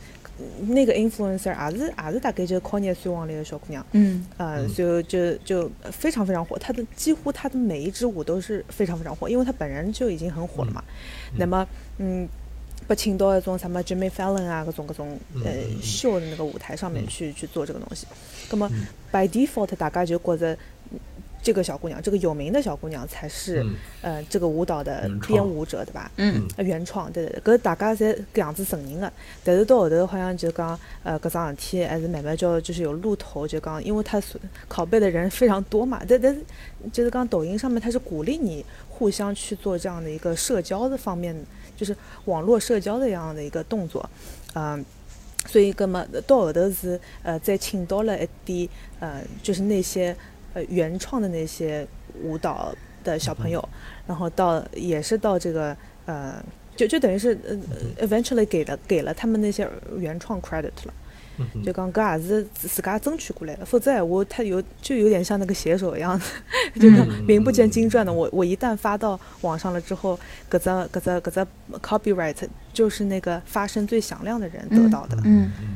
[0.67, 4.25] 那个 influencer 也是也是大概就靠廿岁往里的小姑娘，嗯。
[4.37, 4.73] 呃，嗯。
[4.73, 10.83] 就就就非常非常火，她的几乎她的每一支舞都是非常非常火，因为她本人就已经很火了嘛。
[11.37, 11.67] 那么，
[11.97, 12.27] 嗯，
[12.87, 17.07] 被请到一种什么 Jimmy Fallon 啊，各种各种呃秀的那个舞台上面嗯。
[17.07, 18.07] 去去做这个东西。
[18.49, 18.85] 那么嗯。
[19.11, 20.53] by default 大家就觉着
[20.91, 20.99] 嗯
[21.41, 23.75] 这个小姑娘，这个有名的小姑娘才是、嗯。
[24.01, 26.11] 呃这个舞蹈的编舞者，对吧？
[26.17, 26.47] 嗯。
[26.57, 29.11] 呃原创，对对对，搿大家侪搿样子承认的，
[29.43, 36.41] 但是到后头好像就讲，呃，搿桩事体还是慢慢叫就是有路头，就讲，因为他所拷贝的人非常多嘛，但但是
[36.91, 41.35] 就是讲抖音上面它是鼓励你互相去做这样的一个社交的方面，
[41.75, 44.07] 就是网络社交的这样的一个动作，
[44.53, 44.83] 嗯、
[45.45, 48.69] 所以，葛么到后头是呃，再请到了一点
[48.99, 50.15] 呃，就是那些
[50.53, 51.87] 呃原创的那些
[52.21, 52.73] 舞蹈
[53.03, 53.67] 的小朋友，
[54.07, 55.75] 然后到也是到这个
[56.05, 56.43] 呃，
[56.75, 57.57] 就就等于是呃
[57.99, 60.93] 呃 eventually 给了给了他们那些原创 credit 了。
[61.41, 66.25] 嗯就讲搿也是自自家争取过来的，否则闲话他有就有点像那个写手一样的，
[66.81, 68.11] 就讲嗯名不见经传的。
[68.11, 70.19] 我我一旦发到网上了之后，
[70.51, 71.47] 搿只搿只搿只
[71.79, 72.35] copyright
[72.73, 75.15] 就是那个发声最响亮的人得到的。
[75.23, 75.75] 嗯，嗯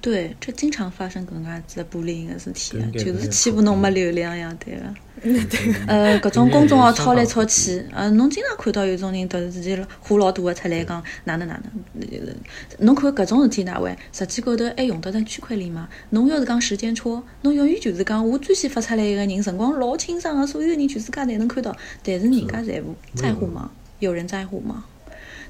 [0.00, 4.80] 对，这经常发生搿能介子玻璃心个事体就是是欺负侬没流量呀，对个。
[5.20, 5.46] 嗯
[5.88, 12.32] 呃，搿种公众号抄来抄去，呃，侬经常看到有种人突然之间火老大个出来讲哪能哪能，呃
[12.78, 13.96] 侬看搿种事体哪会？
[14.12, 15.88] 实际高头还用得着区块链吗？
[16.10, 23.72] 侬要是讲时间戳，侬永远就是讲我最先发出来一个人，辰光老清爽个，所有人全世界侪能看到，但是人家在乎在乎吗？
[23.98, 24.84] 有人在乎吗？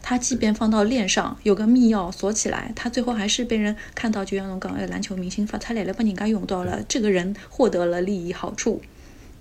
[0.03, 8.80] 他即便放到链上，有个密钥锁起来，他最后还是被人看到，就像侬讲，哎，篮球明星发出来了，把人家用到了，这个人获得了利益好处。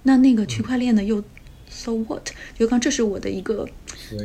[0.03, 1.03] 那那个区块链呢？
[1.03, 1.21] 又
[1.69, 2.29] so what？
[2.57, 3.67] 就刚这是我的一个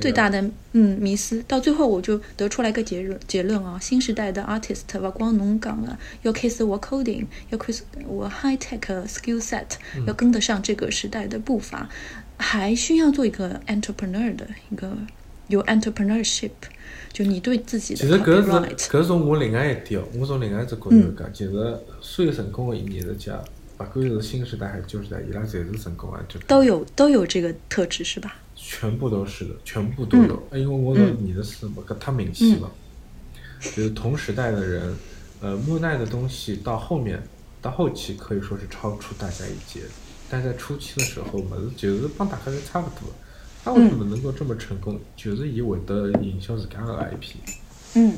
[0.00, 1.42] 最大的嗯迷思。
[1.48, 9.66] 到最后我就得出来一个结论结论啊，新时代的 artist 不光侬讲了，要开始我 coding，要开始我 high tech skill set，
[10.06, 11.88] 要跟得上这个时代的步伐，
[12.36, 14.96] 还需要做一个 entrepreneur 的一个
[15.52, 16.50] 有 entrepreneurship，
[17.12, 23.38] 就你对自己的其实搿是搿从我另外一点，我从另外一只角度讲，其实所有成功的艺术家。
[23.78, 28.36] 不管是新时代还是旧时代，伊拉侪是成功啊，就都有都有这个特质是吧？
[28.54, 30.40] 全部都是的，全部都有。
[30.52, 32.70] 因为我说你的是搿太明显了，
[33.60, 34.96] 就是同时代的人，
[35.40, 37.20] 呃，莫奈的东西到后面
[37.60, 39.80] 到后期可以说是超出大家一截，
[40.30, 43.12] 但在初期的时候，么子就是帮大家侪差不多。
[43.64, 44.98] 他为什么能够这么成功？
[45.16, 47.36] 就是伊会得营销自家的 IP。
[47.94, 48.14] 嗯。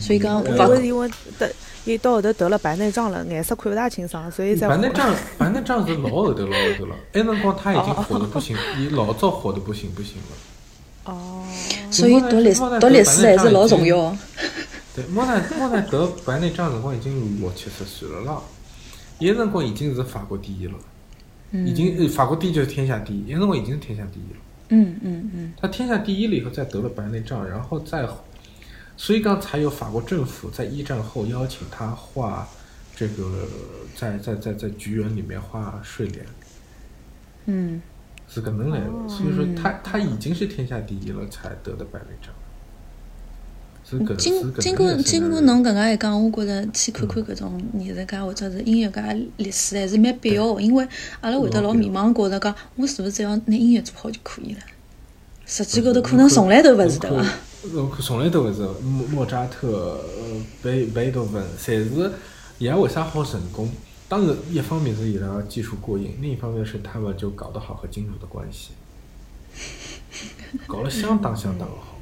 [0.00, 1.52] 所以讲，我因为得。
[1.86, 4.66] 伊到后头得了白内障了，颜色看不大清爽，所以才。
[4.66, 6.96] 白内障，白内障是老后头，老后头了。
[7.12, 11.12] 那辰光他已经火的不行，伊老早火的不行不行了。
[11.12, 11.44] 哦。
[11.90, 14.16] 所以读历史，读历史还是老重要。
[14.96, 18.40] 对，莫奈莫奈得白内障辰光已经六七十岁了啦，
[19.18, 20.72] 伊辰光已经是法国第一了，
[21.66, 24.40] 已经法国第一就是天下第一，伊辰光已经是天下第一了。
[24.70, 25.52] 嗯嗯嗯。
[25.60, 28.08] 他天下第一了以后，再得了白内障，然后再。
[28.96, 32.46] 所以刚才有法国政府在一战后邀请他画
[32.94, 33.48] 这个，
[33.96, 36.24] 在在在在菊园里面画睡莲，
[37.46, 37.82] 嗯，
[38.28, 38.86] 是个能来的。
[39.08, 42.32] 所以说他他已经是天下第一了，才得的白内障。
[44.16, 50.86] 经经过经过侬搿个一讲，我觉着去看看搿种艺术家或者是音乐家历史还是蛮必要的，因为
[51.20, 54.60] 阿拉会得老迷茫，觉着讲我是不是只要拿音乐做好就可以了？
[55.46, 57.24] 实际高头可能从来都勿是的伐？
[58.00, 60.00] 从来都勿是莫莫扎特、呃
[60.62, 62.12] 贝贝多芬，侪是
[62.58, 63.70] 伊拉为啥好成功？
[64.08, 68.70] 当然，一方面是伊拉技术过硬，另一方面是他们就搞得好和金主的关系，
[70.66, 71.98] 搞了相当相当好。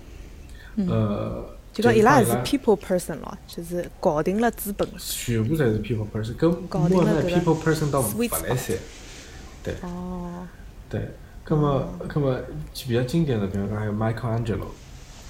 [0.77, 4.89] 呃，就讲伊拉还是 people person 咯，就是搞定了资本。
[4.99, 6.51] 全部侪是 people person，跟
[6.91, 8.79] 莫奈 people person 到勿来塞。
[9.63, 9.75] 对。
[9.83, 10.47] 哦。
[10.89, 11.09] 对，
[11.49, 12.39] 那么，那么
[12.87, 14.67] 比较经典的，比方讲还有 Michael Angelo，。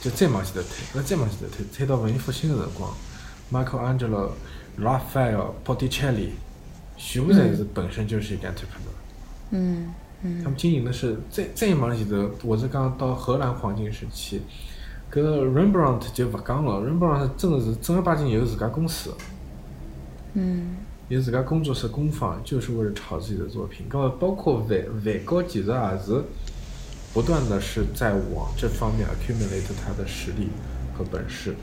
[0.00, 2.92] 就再往前头推，那再往前头推，推到文艺复兴的辰光
[3.52, 4.30] ，Michael Angelo、
[4.80, 6.30] Raphael、Botticelli，
[6.96, 8.96] 全部侪是本身就是一个 entrepreneur。
[9.50, 10.42] 嗯嗯。
[10.42, 14.42] 他们经营的是再再往前头，我是讲到荷兰黄金时期，
[15.12, 19.12] 搿 Rembrandt 就勿讲了，Rembrandt 真的是正儿八经有自家公司。
[20.34, 20.76] 嗯。
[21.08, 23.86] 有自家工作室工坊，就是为了炒自己的作品。
[23.90, 26.24] 搿么包括梵梵高，其实也是。
[27.14, 30.48] 不断的是在往这方面 accumulate 他的实力
[30.96, 31.54] 和本事，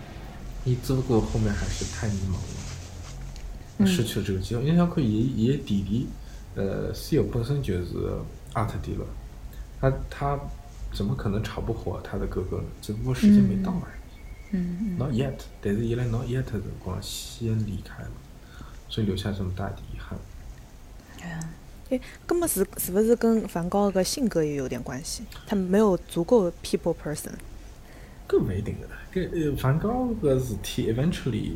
[0.64, 4.64] 你只不过后面还是太迷茫了，失去了这个机会。
[4.64, 6.08] 因为可以也弟弟，
[6.54, 7.88] 呃 E O 本身就是
[8.54, 9.08] art dealer，
[9.82, 10.40] 他他
[10.92, 12.64] 怎么可能炒不火他的哥哥呢？
[12.82, 14.58] 只不过时间没到而已。
[14.58, 18.12] 嗯 Not yet，但是伊拉 not yet 的光先离开了，
[18.90, 20.18] 所以留下这么大的遗憾。
[21.92, 25.24] 哎，那么是是不是跟梵高个性格也有点关系？
[25.46, 27.34] 他没有足够 people person。
[28.28, 31.54] 搿勿一定的，搿呃梵高个事体，eventually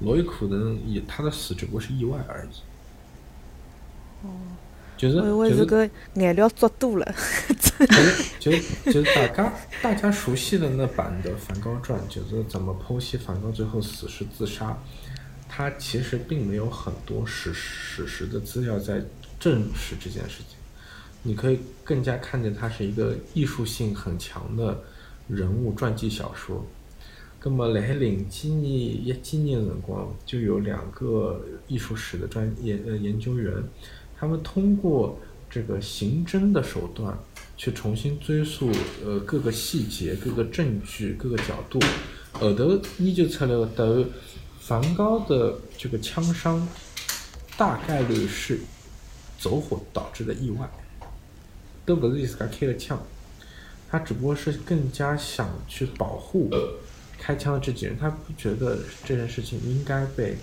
[0.00, 2.48] 老有可能也他的死只不过是意外而已。
[4.26, 4.30] 哦。
[4.96, 7.14] 就是就是个颜料做多了。
[8.38, 14.76] 就是就就是大家大家熟悉的那版的《梵高传》，就是怎么剖析梵高最后死是自杀，
[15.48, 19.02] 他其实并没有很多史史实的资料在。
[19.40, 20.56] 证实这件事情，
[21.22, 24.82] 你可以更加看见他是一个艺术性很强的
[25.28, 26.64] 人物传记小说。
[27.42, 33.52] 那么，来零几年、一几年辰光，就有两个艺术史的专研呃研究员，
[34.24, 35.20] 他们通过
[35.50, 37.14] 这个刑侦的手段，
[37.58, 38.72] 去重新追溯
[39.04, 41.78] 呃各个细节、各个证据、各个角度，
[42.32, 44.08] 后头研究出来的
[44.58, 46.66] 梵高的这个枪伤，
[47.58, 48.58] 大概率是。
[49.36, 50.66] 走火导致的意外，
[51.84, 52.98] 都不是自家开的枪，
[53.90, 56.48] 他只不过是更加想去保护
[57.18, 60.38] 开枪的这几人，他不觉得这件事情应该被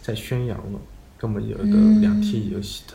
[0.00, 0.80] 在宣扬了，
[1.18, 2.94] 根本有一个两天以后死特。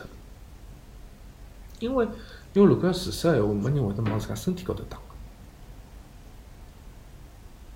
[1.80, 2.06] 因为
[2.54, 4.98] 因为如果要自杀的话，没人会得往自家身体高头打。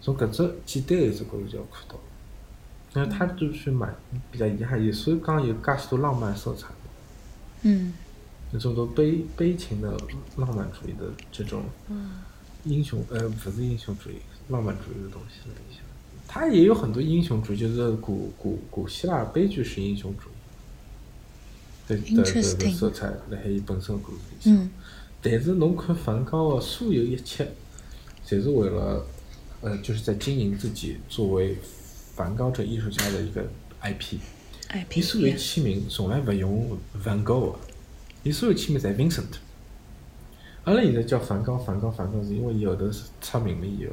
[0.01, 1.97] 从搿只简单例子高头就要看到，
[2.95, 3.95] 那他就是蛮
[4.33, 6.69] 比较遗憾，所以讲有介许多浪漫色彩。
[7.63, 7.93] 嗯，
[8.53, 9.95] 有这么多悲悲情的
[10.37, 11.63] 浪漫主义的这种
[12.65, 14.15] 英雄，呃，不是英雄主义，
[14.49, 15.81] 浪漫主义的东西了一下。
[16.27, 20.33] 他也有很多英雄主义，就是古古古希腊悲剧式英雄主义。
[21.97, 24.69] 对的的的色彩辣海伊本身故事里。
[25.23, 27.47] 但是侬看梵高的所有一切，
[28.27, 29.05] 侪是为了，
[29.61, 31.57] 呃，就是在经营自己作为
[32.15, 33.45] 梵高这艺术家的一个
[33.83, 34.19] IP。
[34.71, 34.97] IP。
[34.99, 37.57] 伊所有签名从来勿用 Van Gogh，
[38.23, 39.39] 伊所有签名侪 Vincent。
[40.65, 43.93] 阿拉现在叫梵高，梵高，梵高，是因为伊后头是出名了以后，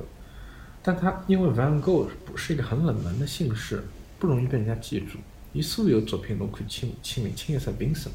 [0.83, 3.83] 但他因为 Van Gogh 不是一个很冷门的姓氏，
[4.19, 5.17] 不容易被人家记住。
[5.53, 8.09] 伊所有作品侬看签签名，清一色 Vincent，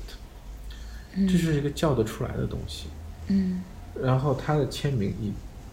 [1.27, 2.87] 这是一个叫得出来的东西。
[3.29, 3.63] 嗯。
[4.01, 5.31] 然后他的签名也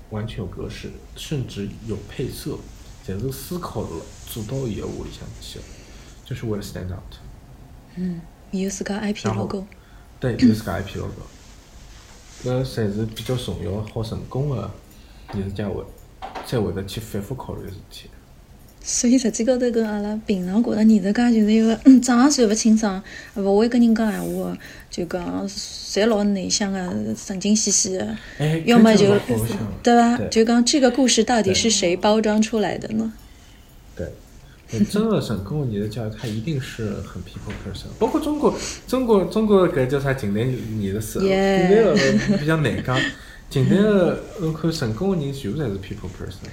[0.09, 2.57] 完全有格式，甚至有配色，
[3.05, 3.89] 简直思考了
[4.27, 5.59] 做到伊个屋里向去，
[6.25, 7.15] 就是为了 stand out。
[7.95, 8.19] 嗯，
[8.51, 9.65] 有自家 IP logo。
[10.19, 11.23] 对，有自家 IP logo。
[12.43, 14.71] 搿侪是比较重要、好成功的
[15.33, 15.83] 艺术家会
[16.45, 18.09] 才会得去反复考虑的事体。
[18.81, 23.01] 所以实际高头跟阿拉平常觉着艺术家就是一个长也算勿清爽，
[23.35, 24.57] 勿会跟人讲闲话，
[24.89, 26.79] 就讲侪老内向个，
[27.15, 28.17] 神经兮兮的。
[28.65, 29.15] 要么就
[29.83, 30.19] 对吧？
[30.31, 33.13] 就讲这个故事到底是谁包装出来的呢？
[33.95, 34.07] 对。
[34.91, 37.87] 真的成功的艺术家，他一定是很 people person。
[37.97, 38.55] 包括中国，
[38.87, 41.95] 中国，中国搿叫啥近代艺术史，近代的
[42.37, 42.95] 比较难讲。
[43.49, 46.47] 近代的侬看成功的人全部侪是 people person。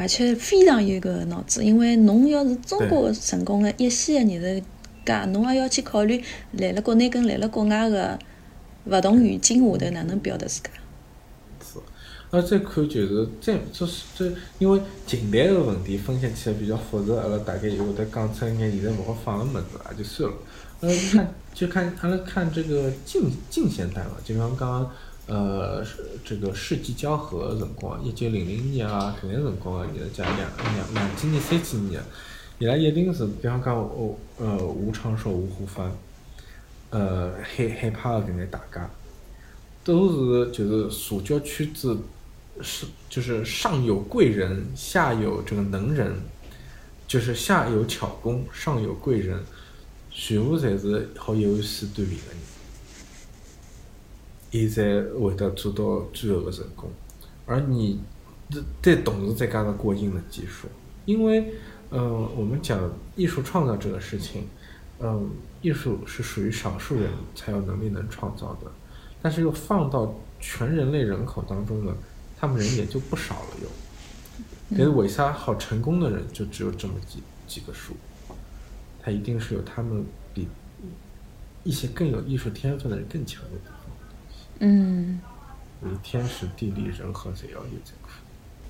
[0.00, 4.66] 而且非常有个脑子，因为侬要是中国成功的一线的艺术
[5.04, 6.22] 家，侬还要去考虑
[6.52, 8.18] 来了国内跟来了国外的
[8.86, 10.70] 勿同语境下头哪能表达自家。
[12.32, 20.36] 那再看就是再就是这，因为近代个问题分析起来比较复杂，阿拉大概又会得讲出一眼现在勿好放个物事，也就算了。
[20.80, 24.90] 呃，看就看阿拉看这个近近现代嘛，就像讲
[25.30, 25.82] 呃
[26.24, 30.38] 这个世纪交合个辰光，一九零零年啊搿眼辰光个艺术家，两
[30.74, 32.02] 两两几年、三几年，
[32.58, 35.90] 伊拉一定是比方讲哦呃吴昌硕、吴湖帆，
[36.90, 38.90] 呃害害怕个搿眼大家，
[39.82, 41.96] 都是就是社交圈子。
[42.62, 46.12] 是，就是上有贵人，下有这个能人，
[47.08, 49.40] 就是下有巧工，上有贵人，
[50.10, 52.39] 全部侪是好有史锻炼的，
[54.50, 54.82] 伊才
[55.20, 56.90] 会得做到最后的成功。
[57.46, 58.00] 而你
[58.82, 60.68] 再同时再加上过硬的技术，
[61.04, 61.52] 因为，
[61.90, 64.46] 嗯，我们讲艺术创造这个事情，
[65.00, 65.30] 嗯，
[65.62, 68.70] 艺术是属于少数人才有能力能创造的，
[69.20, 71.94] 但是又放到全人类人口当中呢？
[72.38, 73.68] 他们人也就不少了，又，
[74.70, 77.94] 但是为啥好成功的人就只有这么几几个数？
[79.02, 80.46] 他一定是有他们比
[81.64, 83.79] 一些更有艺术天分的人更强的地方。
[84.60, 85.20] 嗯。
[85.82, 88.12] 为天时地利人和才要有这块。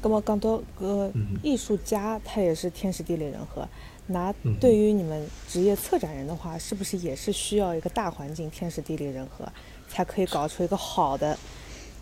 [0.03, 1.11] 那么讲到个
[1.43, 3.69] 艺术家，他也是天时地利人和。
[4.07, 9.47] 那对于你们职业策展人的话，是不是也是需要一个大环境，天时地利人和，
[9.89, 11.37] 才可以搞出一个好的？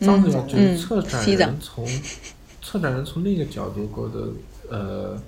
[0.00, 1.86] 当然，就是策展人从
[2.62, 4.28] 策展人从另一个角度过的，
[4.70, 5.20] 呃，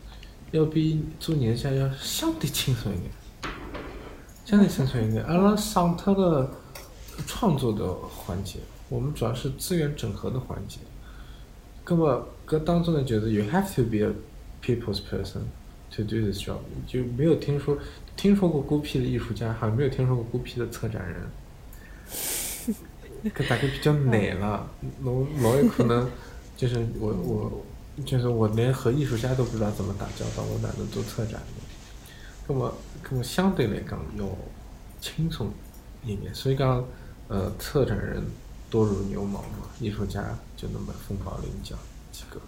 [0.52, 3.10] 要比做艺术家要相对轻松一点，
[4.44, 5.24] 相对轻松一点。
[5.24, 6.50] 阿拉上脱了
[7.26, 7.84] 创作的
[8.30, 10.78] 环节，我们主要是资源整合的环节。
[11.84, 14.12] 那么，搿当中呢，就是 you have to be a
[14.62, 15.40] people's person
[15.90, 16.58] to do this job。
[16.86, 17.76] 就没有听说
[18.16, 21.28] 听说过孤僻的艺术家，好像没有听说过孤僻的策展人。
[23.24, 24.70] 搿 大概比较难了，
[25.00, 26.08] 侬老有可能
[26.56, 27.64] 就是我我
[28.04, 31.62] 就是我连和艺术家都不知道怎么打交道，我哪能做策展呢？
[32.46, 32.72] 那么，
[33.10, 34.24] 那么相对来讲要
[35.00, 35.50] 轻松
[36.04, 36.84] 一点，所以讲
[37.30, 38.22] 呃，策展人
[38.68, 40.22] 多如牛毛嘛，艺术家
[40.56, 41.74] 就那么凤毛麟角
[42.12, 42.38] 几个。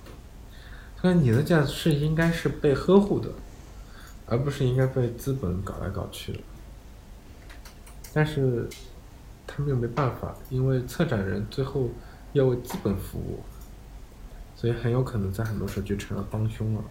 [1.01, 3.31] 所以你的价值是应该是被呵护的，
[4.27, 6.41] 而不是应该被资本搞来搞去的。
[8.13, 8.69] 但是。
[9.45, 11.91] 他们又没办法，因为策展人最后
[12.33, 13.41] 要为资本服务，
[14.57, 16.85] 所以很有可能在很多时候就成了帮凶了。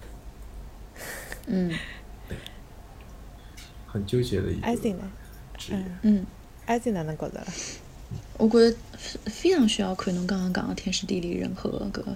[1.47, 1.73] 嗯，
[2.29, 2.37] 对，
[3.87, 4.67] 很纠结的一个
[5.57, 5.85] 职业。
[6.03, 6.23] 嗯，
[6.71, 7.45] 艾静哪能觉得？
[8.37, 8.75] 我觉得
[9.25, 12.15] 非常需要看侬刚刚讲的天时地利人和搿个，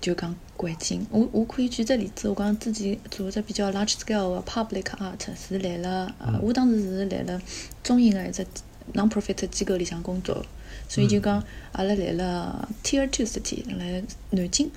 [0.00, 1.06] 就讲环境。
[1.10, 7.40] 我我可以举只例子，我讲自己做只比较 large scale 的 public art 是来了，呃，我当时是来了
[7.82, 8.46] 中影的一只。
[8.94, 10.44] non-profit 机构里向工作，
[10.88, 14.68] 所以就讲阿拉来了 Tier Two City 来南京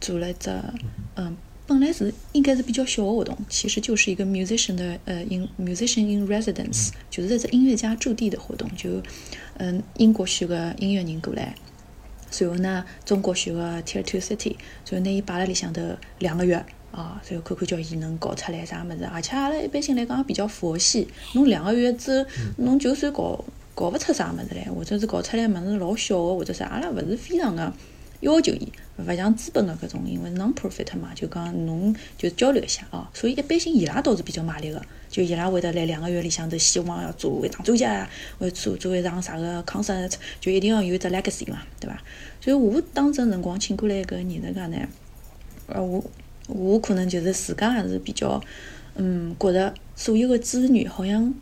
[0.00, 0.50] 做了一只，
[1.14, 1.36] 嗯，
[1.72, 9.02] 本来是应该是比较小的活动，其实就是一个 musician 的呃 in musician in residence，就是一只音乐家驻地的活动，就
[9.58, 11.54] 嗯英国选个音乐人过来，
[12.30, 15.82] 随后呢，中国选个 Tier Two City，随后拿伊摆辣里向头
[16.18, 16.64] 两个月。
[16.92, 21.08] 啊，随后看看叫伊能搞出来啥物事，而且阿拉一般性来讲也比较佛系。
[21.32, 23.42] 侬两个月之后，侬就算搞
[23.74, 27.72] 搞勿出啥物事来，或者是搞出来物事老小个，或者啥，阿拉勿是非常个
[28.22, 33.06] 要求伊，勿像资本个搿种，因为 non-profit 嘛，就讲侬就交流一下哦。
[33.14, 38.08] 所以一般性伊拉倒是比较卖力个，就伊拉会得来两个月里向头希望要做一场专家，
[38.38, 42.02] 或做做一场啥个 concert，就一定要有只 legacy 嘛，对伐？
[42.40, 44.78] 所以我当阵辰光请过来搿艺术家呢，
[45.66, 46.02] 呃我。
[46.48, 48.42] 我可能就是自家还是比较，
[48.96, 51.32] 嗯，觉得所有的资源好像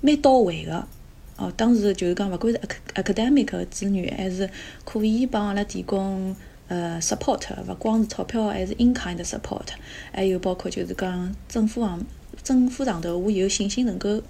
[0.00, 0.88] 蛮到位的。
[1.36, 2.58] 哦，当时就是讲，勿管是
[2.94, 4.48] academic 的子女，还是
[4.84, 6.34] 可以帮阿拉提供
[6.68, 9.66] 呃 support，勿光是钞票，还是 in kind 的 support，
[10.12, 12.02] 还有包括就是讲政府上
[12.42, 14.22] 政府上头，我有信心能够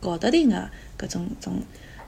[0.00, 1.62] 搞得定的搿种种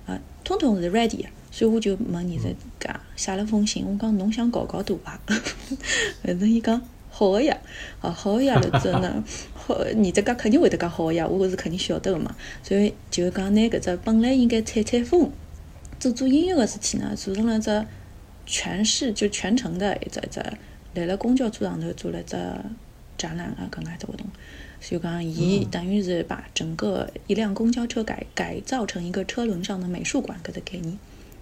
[0.06, 1.28] 啊，通通是 ready 的。
[1.50, 2.44] 所以我就问艺术
[2.78, 5.20] 家写了封信，我讲侬想搞搞大伐？
[6.24, 6.80] 反正伊讲。
[7.18, 7.58] 好个呀，
[8.00, 12.32] 哦，好个呀，了之后呢，好，你这个肯定会得讲好个呀，我是肯定晓得个嘛。
[12.62, 15.28] 所以就讲拿搿只本来应该采采风，
[15.98, 17.84] 做做音乐个事体呢，做成了只
[18.46, 20.40] 全市就全城的一只一只，
[20.94, 22.36] 来了公交车上头做了只
[23.16, 24.24] 展览啊，搿能介只活动。
[24.80, 30.96] 所以讲，伊等于是把整个一辆公交车改改造成一个车轮上的美术馆搿只概念。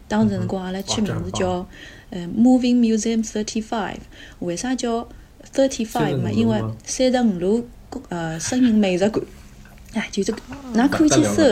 [0.08, 1.68] 当时辰光阿拉取名字叫
[2.08, 3.98] 呃 Moving Museum Thirty Five，
[4.38, 5.06] 为啥叫
[5.55, 7.68] ？Thirty five 嘛，因为三十五路
[8.09, 9.24] 呃声音美术馆，
[9.94, 10.38] 哎，就这个，
[10.74, 11.42] 那可以去搜。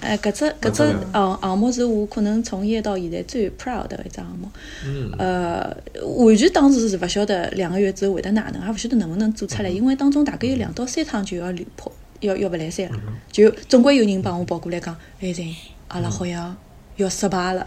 [0.00, 0.78] 哎，搿只搿只
[1.12, 4.48] 项项目是我可能从业到现在最 proud 的一只项目。
[4.86, 5.12] 嗯。
[5.18, 5.76] 呃，
[6.16, 12.98] 完全当时是勿晓得两个月之后会得哪能，也勿晓得能勿能做出来，因为当中大概有两到三趟就要流破，要要勿来三了，
[13.30, 15.54] 就总归有人帮我跑过来讲，哎，人
[15.88, 16.56] 阿拉好像
[16.96, 17.62] 要失败了。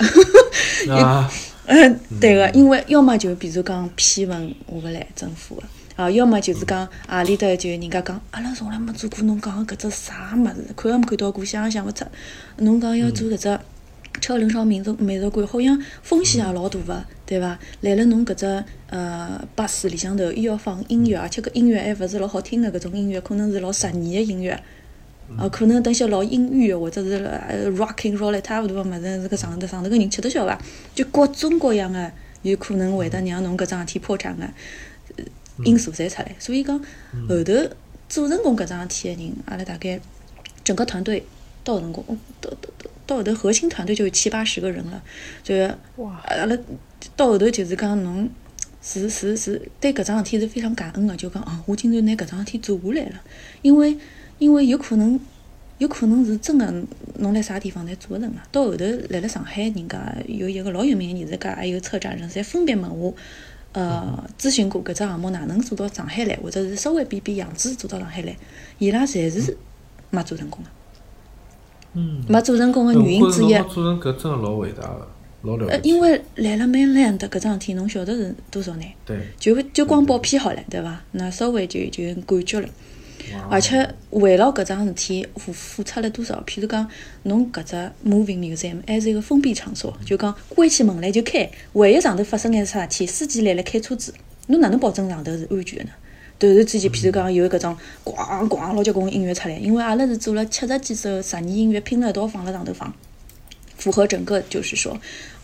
[0.89, 1.29] 啊。
[1.65, 5.63] 嗯， 对个，因为要么就比如讲批文下勿来政府个，
[5.95, 12.05] 啊，要么就是讲阿里搭就人家讲，阿拉从来没做过侬讲个搿只啥物事，看也没看到过，想也想勿出。
[12.57, 13.59] 侬讲要做搿只
[14.21, 17.57] 车轮上民族美术馆，好像风险也老大个，对伐？
[17.81, 24.61] 来了侬搿只呃巴士里向头又要放音乐，而且搿音乐还勿是老好听个搿种音乐，可能是老十年个音乐。
[25.35, 30.55] 哦，可能等些老阴郁或者是呃 rocking roll 一塌糊涂个物事，是个上头上头个人吃得消伐？
[30.93, 32.11] 就各种各样个
[32.43, 34.47] 有可能会得让侬搿桩事体破产个
[35.63, 36.35] 因素侪出来。
[36.37, 36.77] 所以讲
[37.27, 37.53] 后头
[38.07, 39.99] 做成功搿桩事体个人，阿拉大概
[40.63, 41.25] 整个团队
[41.63, 42.05] 到辰光，
[42.39, 45.01] 到到到到后头核心团队就有七八十个人了。
[45.41, 45.55] 就
[45.95, 46.55] 哇，阿拉
[47.15, 48.29] 到后头就是讲侬
[48.83, 53.21] 是是是对搿桩事体是非常感恩个，就讲哦，我竟然拿搿桩事体做下来了，
[53.63, 53.97] 因为。
[54.43, 55.17] 因为有可能，
[55.77, 56.69] 有可能是真的，
[57.19, 58.43] 侬辣啥地方侪做勿成啊。
[58.51, 63.13] 到后头来了上海，人家有一个老有名的艺术家，还有策展人，侪分别问我，
[63.71, 68.35] 呃，咨询过搿只项目哪能做到上海来，或者是稍微变变样子做到上海来，
[68.79, 69.57] 伊拉侪是
[70.09, 70.69] 没做成功的。
[71.93, 72.21] 嗯。
[72.27, 73.53] 没做成功的原因之一。
[73.73, 75.07] 做成搿真的老伟大的，
[75.43, 78.85] 老了呃，因为来了 mainland 搿桩事体，侬晓得是多少难？
[79.05, 79.17] 对。
[79.39, 81.01] 就就光报批好了，对伐？
[81.13, 82.67] 那稍微就就感觉了。
[83.49, 86.43] 而且为了搿桩事体付付出了多少？
[86.45, 86.87] 譬如讲，
[87.23, 91.49] 侬搿只 moving museum 还是一个封闭场所，就讲关起门来就开。
[91.73, 94.13] 万一上头发生眼啥事体，司机来了开车子，
[94.47, 95.91] 侬哪能保证上头是安全的呢？
[96.39, 102.93] 突然之间，譬如讲有搿种咣咣老结棍音乐出来，因为阿拉是做了七十几首十年音乐拼了一道放辣上头放。
[103.83, 104.97] 符合整个就是说，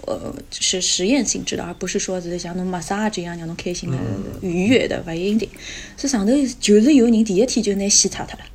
[0.08, 3.98] 呃，是实验性质的，而不是说是像侬马杀这样让侬开心的、
[4.42, 5.50] 愉悦的，勿一定。
[5.98, 8.46] 这上头就是有人第一天就拿线拆脱了，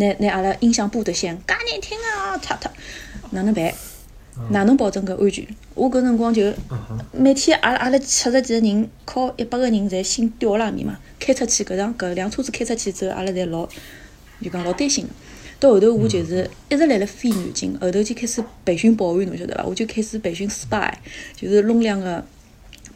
[0.00, 2.72] 拿拿阿拉音响部的线，介难听啊，拆脱，
[3.32, 3.74] 哪能办？
[4.50, 5.46] 哪能保证搿安全？
[5.74, 6.50] 我搿辰光就
[7.12, 13.68] 每天阿拉阿拉七十几个人，靠一百个人侪心吊辣面嘛，开出去搿辆搿辆车子开出去之后，阿拉侪老
[14.40, 15.06] 就讲老担心。
[15.60, 19.64] 到后头我就是一直辣辣飞南京，后头就开始培训保安，侬晓得伐？
[19.64, 20.92] 我就开始培训 spy，
[21.34, 22.24] 就是弄两个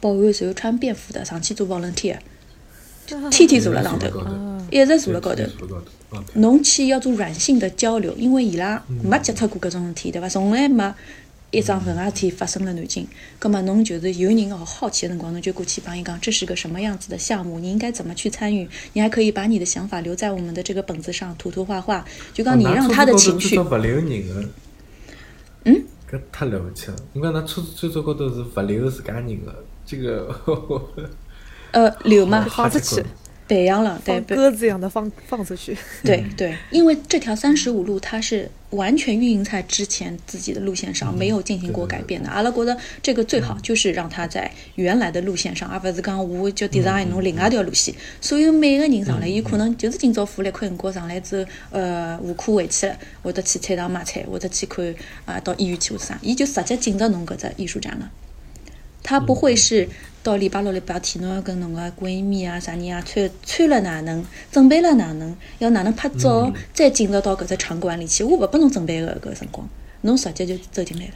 [0.00, 2.16] 保安，然后穿便服的上去做 volunteer，
[3.30, 4.08] 天天坐辣上头，
[4.70, 5.42] 一直坐辣高头。
[6.34, 10.28] 侬去要做软性的交流，因为伊拉没接触过搿种事体，对伐？
[10.28, 10.94] 从来没。
[11.52, 13.06] 一桩搿样事体发生了南京，
[13.38, 18.66] 葛末侬就是有人哦好奇的辰光，侬就过去帮伊讲，这是个什么样子的项目，你应该怎么去参与？
[18.94, 23.58] 你还可以把你的想法留在我们的这个本子上，涂涂画画，就讲你让他的情绪。
[23.58, 24.48] 勿留人个。
[25.66, 25.84] 嗯？
[26.10, 26.96] 搿太了不起了！
[27.12, 30.34] 你讲那车子最早高头是勿留自家人个，这个。
[31.72, 33.02] 呃，留嘛，放出去。
[33.52, 35.76] 培养了，对鸽子一样的放放出去。
[36.02, 42.30] 对对，因为这条三十五路它是完全运营在之前自己的路线上，没有进行过改变的。
[42.30, 47.94] 阿拉觉得这个最好就是让它在原来的路线上，而不是讲我叫 design 弄另外一条路线。
[48.22, 54.94] 所以每个人上来，有可能就是今朝付了一块辰光上来之后，呃，下课回去了，或者去菜场买菜，或者去看
[55.26, 58.10] 啊，到医院去或者啥，伊就直接进入侬搿只艺术展了。
[59.04, 59.88] 他不会是
[60.22, 68.22] 到礼拜六、礼拜天，侬要跟侬个闺蜜啊、啥人啊穿穿了哪能，准备了哪能，要哪能拍照，再进入到搿只场馆里去。
[68.22, 69.68] 我勿拨侬准备个搿辰光，
[70.02, 71.14] 侬直接就走进来了。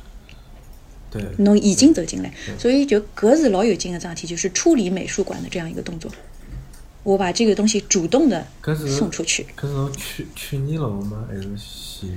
[1.10, 1.22] 对。
[1.38, 6.10] 侬已经走进来，所以就搿是老有劲个桩事体，就是处理美术馆的这样一个动作。
[7.06, 8.44] 我把这个东西主动的
[8.98, 9.46] 送出去。
[9.56, 11.24] 搿是侬去去年了吗？
[11.28, 12.08] 还是？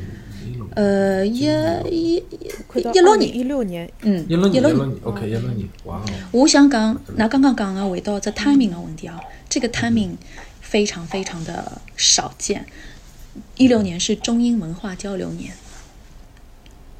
[0.76, 1.46] 呃，一
[1.92, 6.06] 一一六年，一六年，嗯，一六年，一六年，OK，一六年，哇哦！
[6.32, 10.16] 我想讲，那刚刚讲的回到这 timing 的问题啊，这个 timing
[10.60, 12.66] 非常非常的少见。
[13.58, 15.54] 一六年是中英文化交流年。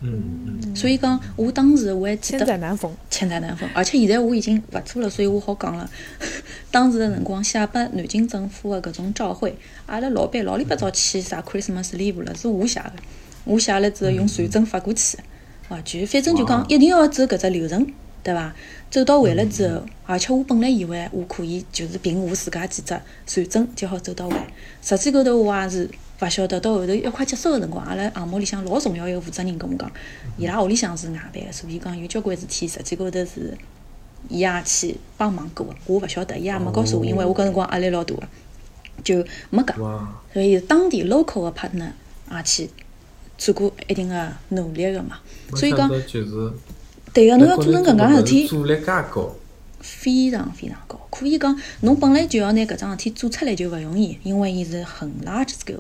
[0.02, 3.70] 嗯嗯，所以讲，我当时我还记得千载难逢，千载难逢。
[3.74, 5.90] 而且现在我已经勿做了，所以我好讲了。
[6.72, 9.58] 当时的辰光写拨南京政府的搿种照会，
[9.88, 12.94] 阿拉老板老里八早去啥 Christmas leave 了，是我写的。
[13.44, 15.18] 我写了之后用传真发过去，
[15.68, 17.86] 啊，就反正就讲一定要走搿只流程，
[18.24, 18.56] 对伐？
[18.90, 24.36] 走到位了之后，而且我本来以为我可以就是凭我自家几只传真就好走到位，
[24.82, 25.90] 实际高头我也是。
[26.22, 29.90] 勿晓得到后头要快结束个辰光，阿拉项目里向老重要一个负责人跟我讲，
[30.38, 33.58] 伊拉屋里向是外办个，所以讲有交关事体实际高头是
[34.28, 38.24] 伊也去帮忙过个，我勿晓得，伊也没告诉我，因为我搿辰光压力老大个，
[39.04, 39.78] 就没讲。
[40.34, 41.92] 所以当地 local 个 partner
[42.32, 42.70] 也去
[43.38, 45.20] 做过一定个努力个嘛。
[45.56, 45.90] 所以讲，
[47.14, 48.48] 对个，侬要做成搿能介事体。
[48.48, 49.34] 阻力介高。
[49.80, 55.80] 非常非常高，可以讲，侬本来就要拿搿桩事体做出来就勿容易，因为伊是很 large scale，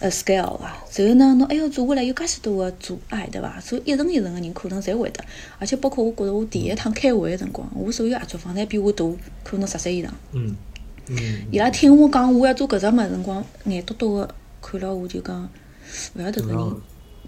[0.00, 0.82] 呃 scale 啊。
[0.96, 3.60] 然后呢，侬还要做下来有介许多个阻碍，对伐？
[3.60, 5.22] 所以一层一层个人可能侪会得，
[5.58, 9.04] 而且包括我觉着我第一趟开会个辰光，我所有合作方侪比我大，
[9.44, 10.12] 可能十岁以上。
[10.32, 10.56] 嗯
[11.08, 11.16] 嗯。
[11.50, 15.48] 伊拉听我讲我要做搿只物事辰光，眼多多个看了我就讲，
[16.14, 16.76] 勿晓得搿人，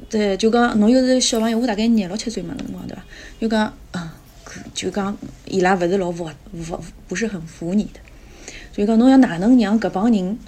[0.09, 3.02] 对，就讲侬又是小朋友，我大概廿六七岁嘛辰光，对伐？
[3.40, 4.09] 就讲，嗯。
[4.74, 5.16] 就讲
[5.46, 6.30] 伊拉勿是老服
[6.62, 8.00] 服不是很服你的，
[8.72, 10.38] 所以讲侬要哪能让搿帮人，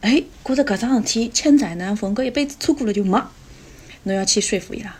[0.00, 3.20] 哎，觉着搿桩事体千载难逢，搿一辈子错过了就没，
[4.04, 4.94] 侬要去说服伊拉，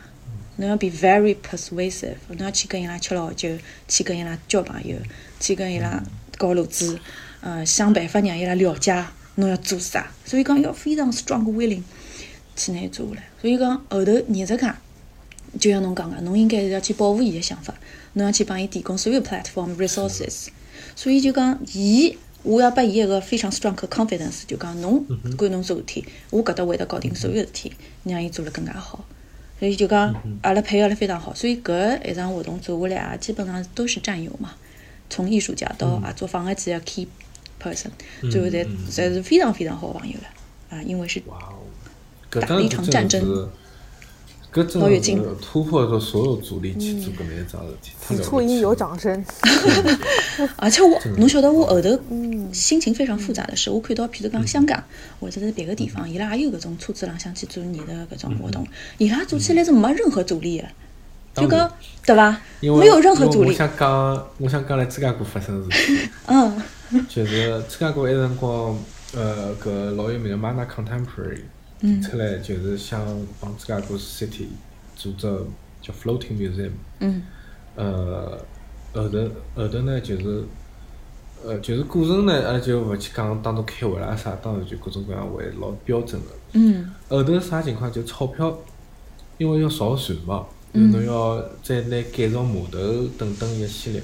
[0.56, 3.48] 侬要 be very persuasive，侬要去跟伊拉吃老酒，
[3.86, 4.96] 去跟伊拉交朋友，
[5.38, 6.02] 去跟伊拉
[6.36, 6.98] 搞路子，
[7.40, 9.04] 呃，想办法让伊拉了解
[9.36, 11.82] 侬要做啥，所以讲要非常 strong willing
[12.56, 14.76] 去拿做下来，所以讲后头艺术家，
[15.60, 17.72] 就像侬讲个，侬应该是要去保护伊个想法。
[18.18, 20.48] 侬要去帮伊提供所有 platform resources，
[20.94, 25.04] 所以就讲，伊我要拨伊一个非常 strong confidence，就讲侬
[25.36, 27.72] 管侬做事体，我搿搭会得搞定所有事体，
[28.04, 29.04] 让伊做了更加好。
[29.58, 31.34] 所以就讲，阿拉配合了非常好。
[31.34, 34.54] 所以搿一场活动做下来啊，基本上都是战友嘛，
[35.08, 37.08] 从艺术家到啊做访个几个 key
[37.62, 37.88] person，
[38.30, 40.28] 最后侪侪是非常非常好朋友了。
[40.70, 41.20] 啊，因为是
[42.30, 43.48] 打了一场战争。
[44.64, 49.24] 搿真是突破了所有阻力去做搿能一桩事体，此处应有掌声。
[50.56, 51.98] 而且我，侬晓得我后头
[52.52, 54.82] 心情非常复杂的是，我看到譬如讲香港
[55.20, 58.66] 或者是别个地方，伊拉也有搿种车子浪向去做你的搿种活动，
[58.98, 60.68] 伊拉做起来是没任何阻力的，
[61.34, 61.70] 就讲
[62.04, 62.40] 对伐？
[62.60, 63.50] 没有任何阻力。
[63.50, 66.08] 我想讲，我想讲来芝加哥发生事体。
[66.26, 66.62] 嗯。
[67.06, 68.74] 就是芝加哥一辰光，
[69.14, 71.42] 呃，搿老有名个 Mana Contemporary。
[72.02, 73.06] 出来就是想
[73.40, 74.46] 帮自家个 City
[74.96, 75.26] 做只
[75.80, 76.72] 叫 Floating Museum。
[77.00, 77.22] 嗯。
[77.76, 78.38] 呃，
[78.92, 80.44] 后头后头呢，就是
[81.44, 86.28] 呃，就是过程呢，阿拉就勿去讲当中开会啦啥，当然就各种各样会老标准个。
[86.54, 86.92] 嗯。
[87.08, 87.92] 后头啥情况？
[87.92, 88.58] 就钞票，
[89.36, 92.78] 因为要造船嘛，侬要再拿改造码头
[93.16, 94.02] 等等一系列。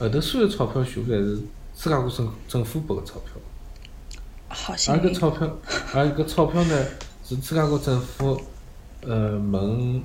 [0.00, 1.36] 后头所有钞票全部侪是
[1.74, 3.34] 自家个政政府拨个钞票。
[4.48, 5.58] 而搿钞票，
[5.94, 6.86] 而搿钞票呢，
[7.24, 8.40] 是芝加哥政府，
[9.02, 10.02] 呃，问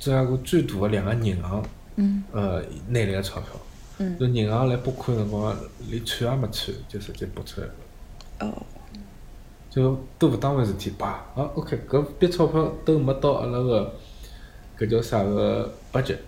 [0.00, 1.62] 芝加哥最大的两个银行，
[2.32, 3.50] 呃，拿来个钞票。
[3.98, 4.18] 嗯。
[4.18, 5.54] 就银行来拨款辰光，
[5.90, 7.74] 连串也没串，就直接拨出来了。
[8.40, 8.62] 哦。
[9.70, 13.94] 就都勿当回事体，叭，啊，OK，搿笔钞票都没到阿拉个，
[14.78, 16.18] 搿叫啥个 budget，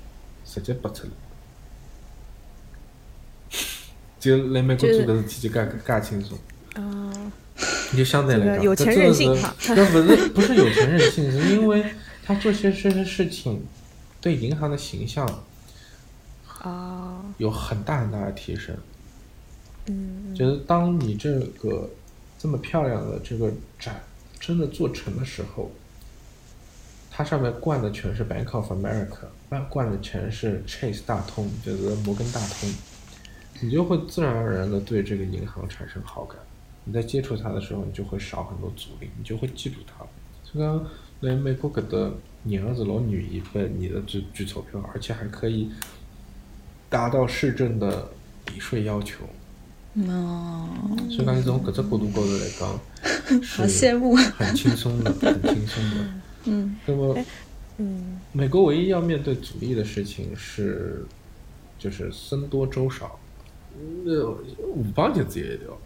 [0.44, 1.10] 直接拨出来。
[4.20, 6.38] 就来美国做搿事体就介介轻松。
[6.76, 7.09] 哦。
[7.96, 9.54] 就相对来讲，有钱任性哈。
[9.68, 11.84] 那不是不是有钱任性，是因为
[12.22, 13.62] 他做些这些事情，
[14.20, 15.26] 对银行的形象
[16.60, 18.76] 啊有很大很大的提升。
[19.86, 21.90] 嗯就是当你这个
[22.38, 24.00] 这么漂亮的这个展
[24.38, 25.70] 真的做成的时候，
[27.10, 32.72] 它上面灌的全是 Bank of America，灌灌的全是 Chase 大通，就是摩根大通，
[33.60, 36.38] 你就会自然而然的对这个银行产生好感。
[36.90, 40.04] 你在接触它的时候，你就会少很多阻力，你就会记住它。
[40.42, 40.84] 所以讲，
[41.20, 42.10] 来美国搿搭
[42.42, 45.70] 你儿子老女一份你的举举钞票，而且还可以
[46.88, 48.08] 达到市政的
[48.44, 49.24] 抵税要求。
[50.08, 50.68] 哦，
[51.08, 52.68] 所以讲，你从搿只角度高头来讲，
[53.46, 54.16] 好羡慕。
[54.16, 56.10] 很轻松的，很轻松的。
[56.46, 57.16] 嗯那么，
[57.78, 61.06] 嗯美国唯一要面对阻力的事情是，
[61.78, 63.16] 就是僧多粥少。
[64.04, 64.28] 那，
[64.66, 65.78] 五磅就只有一条，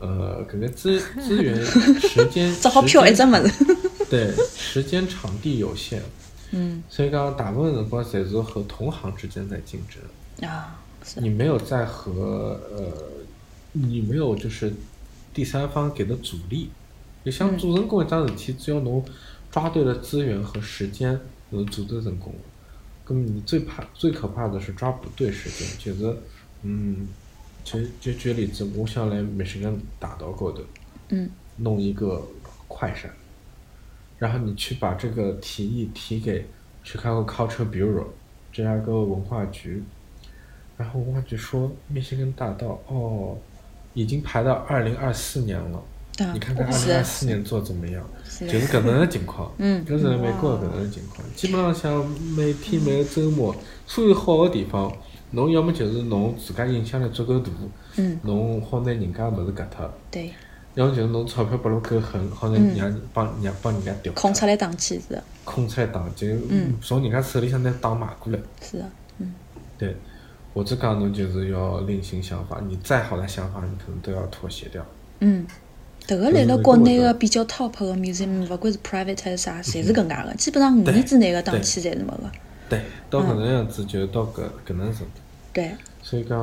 [0.00, 3.64] 呃，搿个资资源、时间， 只好票一只时间物事。
[4.10, 6.00] 对，时间、场地有限，
[6.52, 10.48] 嗯所以讲大部分辰光侪是和同行之间在竞争。
[10.48, 12.92] 啊，是你没有在和呃，
[13.72, 14.72] 你没有就是
[15.34, 16.70] 第三方给的阻力。
[17.24, 19.04] 就像做成功一桩事体，只要侬
[19.50, 21.20] 抓对了资源和时间，
[21.50, 22.34] 能做得成功。
[23.06, 26.16] 那么你最怕、最可怕的是抓不对时间，就是
[26.62, 27.08] 嗯，
[27.72, 30.62] 就就举例子，我想来美食根大道高头
[31.10, 32.26] 嗯弄一个
[32.66, 33.10] 快闪，
[34.18, 36.46] 然后你去把这个提议提给
[36.84, 38.04] Chicago Culture Bureau
[38.52, 39.82] 芝加哥文化局，
[40.76, 43.36] 然后文化局说密歇根大道哦，
[43.94, 45.78] 已经排到二零二四年了，
[46.18, 48.04] 啊你看看二零二四年做怎么样？
[48.40, 53.54] 就是搿能的情况，嗯搿是在美国搿能的情况，基本上像每天每个周末，
[53.86, 54.90] 所有好的地方，
[55.30, 57.50] 侬要么就是侬自家影响力足够大，
[57.96, 59.90] 嗯，侬好拿人家物事搿脱。
[60.10, 60.32] 对，
[60.74, 68.38] 要么就是侬钞票拨了够狠，好像让帮让帮人家调空出来打气是的，空出来打，就嗯从人家手里向拿打买过来。
[68.62, 69.34] 是的，嗯
[69.76, 69.96] 对，
[70.54, 74.84] 或者讲侬就是要另行想法，你再好的想法，你可能都要妥协掉。
[75.20, 75.46] 嗯。
[76.06, 82.30] 迭个来了国内个比较 top 个 museum，勿管是 private 还是啥，侪是搿能介个，基本上五年之内个档期侪是没个。
[82.68, 85.20] 对，到搿能样子就到搿搿能程度。
[85.52, 86.38] 对，所以讲，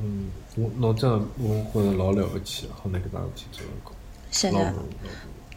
[0.00, 3.94] 嗯，我侬真的我觉着老了不起，好拿搿桩事体做成功，
[4.30, 4.74] 是的。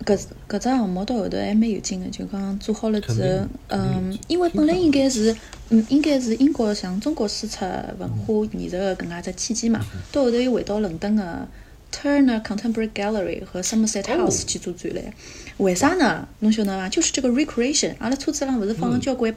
[0.04, 5.34] 搿搿只项目到后头还蛮有劲个，就讲做好了之后嗯，因为本来应该是，
[5.70, 7.64] 嗯，应该是英国向中国输出
[7.98, 9.80] 文化艺术个搿能介只契机嘛，
[10.12, 11.48] 到后头又回到伦敦个
[11.94, 15.06] Turner Contemporary Gallery 和 Somerset House 去做展览。
[15.58, 16.28] 为啥呢？
[16.40, 16.90] 侬晓得伐？
[16.90, 19.34] 就是这个 recreation，阿拉车子上勿是放了交关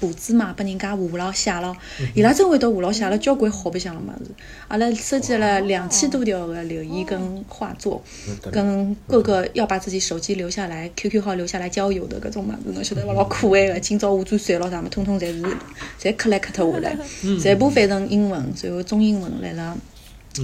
[0.00, 1.76] 簿子嘛，拨人家画了写了，
[2.14, 4.30] 伊拉真会得画了写了交关好白相个物事。
[4.68, 8.02] 阿拉收集了两千多条个留言跟画作。
[8.50, 13.12] 跟各个要把自己手机留下来、QQ 号留下来交友的搿种物事，侬晓得伐？
[13.12, 15.42] 老可爱个，今朝我做算咯啥么，通通侪是
[16.00, 16.96] 侪 collect 下来，
[17.40, 19.76] 全部翻成英文，然后中英文来了。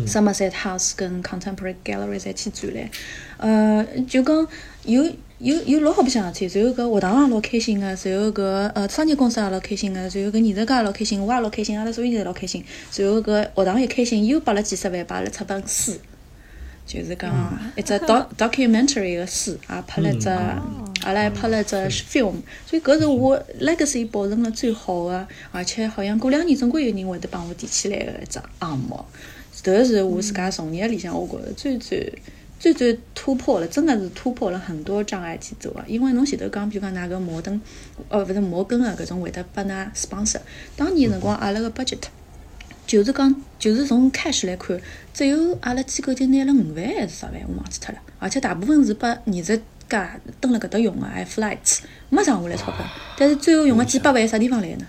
[0.06, 2.90] Somerset House 跟 Contemporary Gallery 侪去展览，
[3.36, 4.48] 呃，就讲
[4.84, 5.04] 有
[5.42, 8.42] 有有老好白相事体，然后搿学堂也老开心个，然后搿
[8.74, 12.64] 呃商业公司也老开心个，然后搿艺术家也老开心，我也老开心，阿拉所有人侪老开心，
[12.96, 15.92] 然后搿学堂一开心，又拨了几十万，拨阿拉出本书。
[16.84, 17.32] 就是讲
[17.76, 22.34] 一只 doc documentary 个书，也拍了只，阿拉还拍了只 film，
[22.66, 29.04] 所以搿是我 legacy 保存了最好个，而且好像过两年总归有人会得帮我提起来个一只项目。
[29.62, 32.12] 迭是我自家从业里向，我觉着最最
[32.62, 35.84] 最最突破了，真的是突破了很多障碍去做啊。
[35.88, 37.60] 因为侬前头讲，比如讲㑚个摩登，
[38.08, 40.38] 呃，勿是摩根个搿种会得拨㑚 sponsor，
[40.76, 41.98] 当年辰光阿拉个 budget。
[42.86, 44.80] 就是讲，就是从 cash 来看，
[45.12, 48.00] 只有阿拉机构就拿了五万还是十万，我忘记脱了。
[48.20, 49.58] 而且大部分是拨艺术
[49.88, 51.80] 家蹲辣搿搭用个，还 flights
[52.10, 52.86] 没剩下来钞票。
[53.18, 54.86] 但是最后用个几百万啥地方来呢？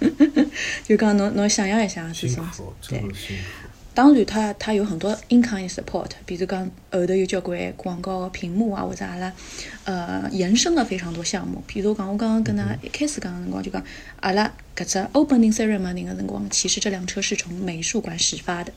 [0.82, 2.72] 就讲侬侬想象一下，是辛苦。
[3.92, 9.32] 当然它，它有很多 in kind support，比如讲后头有交关广告屏幕啊，或者阿拉
[9.84, 11.62] 呃延伸了非常多项目。
[11.66, 13.82] 比如讲，我刚刚跟他一开始讲的辰光就讲，
[14.20, 18.72] 阿拉搿只 opening ceremony 个辰光，其实这辆车是从美术馆始发的。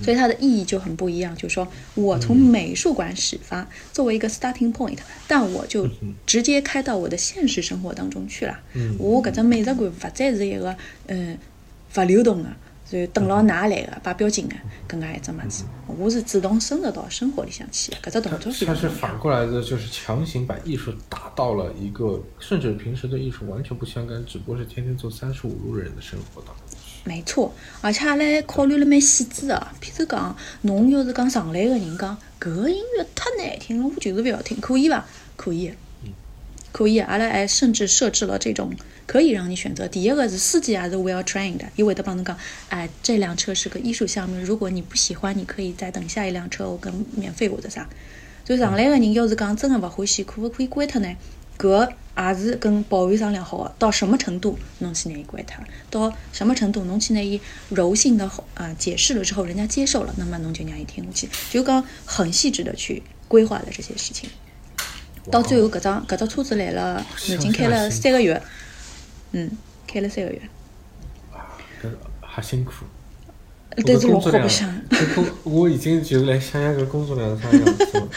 [0.00, 1.66] 所以它的意义就很不一样，就是说
[1.96, 5.88] 我从美术馆始发，作为一个 starting point，但我就
[6.24, 8.56] 直接开到我的现实生活当中去了。
[8.96, 10.76] 我搿只美术馆勿再是一个
[11.08, 11.36] 嗯
[11.96, 12.50] 勿流动的，
[12.90, 14.54] 然后等牢㑚来个摆标金个
[14.88, 18.88] 搿能介一只物事，我是主动深入到生活里向去的，搿只动作是它是。
[18.88, 26.78] 反过来的，就是强行把艺术打到了一个，甚至平时对艺术完全不相干，只不过是天天做三十五路人的生活当中。
[27.04, 27.50] 没错，
[27.80, 29.66] 而且阿拉还考虑了蛮细致的。
[29.80, 35.06] 譬如讲，侬要是讲上来个人讲搿个音乐太难听了，我就是勿要听，可以伐？
[35.36, 35.74] 可以的。
[36.72, 38.72] 可以，阿拉还甚至设置了这种
[39.06, 39.88] 可以让你选择。
[39.88, 42.36] 第一个是司机还是 well trained，因为他帮侬讲，
[42.68, 47.88] 哎，这辆车是个艺术项目，如果你不喜欢，你可以再等下一辆车，我跟免费或者啥。
[48.44, 51.16] 就上来个人要是讲真的勿欢喜，可勿可以关脱呢？
[51.58, 57.38] 搿也是跟保安商量好的，到什么程度侬去拿伊关脱，到什么程度侬去拿伊
[57.68, 64.30] 柔性的啊解释了之后，人家接受了，那么侬就让伊听下去，就讲很细致的去规划了这些事情。
[65.30, 68.40] 到最后，搿张搿只车子来了，已经开了三个月，
[69.32, 69.50] 嗯，
[69.86, 70.40] 开了三个月。
[71.82, 71.88] 搿
[72.20, 72.72] 还辛苦。
[73.86, 74.68] 但是我 工作量，不想。
[74.90, 78.08] 搿工我已经就是来想象搿工作量是啥样子了，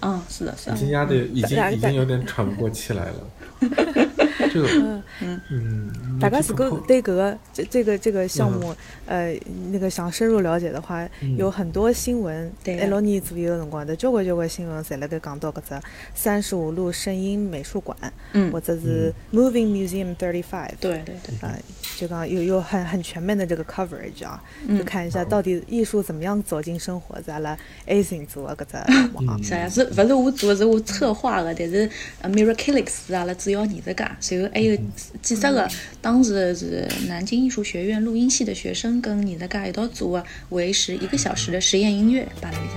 [0.00, 0.76] 嗯， 是的，是的。
[0.76, 3.14] 已经压得已经已经有点喘不过气来了。
[4.48, 5.90] 这个，嗯，
[6.20, 8.74] 大家如如果对搿个这这个这个项目，
[9.06, 9.38] 呃，
[9.72, 15.80] 那个想深入了解的话，有很多新闻，一六年左右的辰光，的交关交关新闻，侪辣盖讲到搿只
[16.14, 17.96] 三十五路声音美术馆，
[18.32, 18.50] 嗯。
[18.50, 21.56] 或者是 Moving Museum Thirty Five，对对对，啊，
[21.96, 24.78] 就讲有有很很全面的这个 coverage 啊，嗯。
[24.78, 27.56] 就看一下到底艺术怎么样走进生活，在阿拉
[27.86, 29.36] A 型做的搿只项目啊。
[29.42, 31.88] 是呀，是勿是我做的，是我策划的，但是
[32.20, 34.76] 呃 Miraculix 是阿拉主要艺术家，就还有
[35.20, 35.68] 几十个，
[36.00, 42.76] 当时是南京艺术学院录音系的学生跟艺术家一道做的，为时一个小时的实验音乐，办了一下。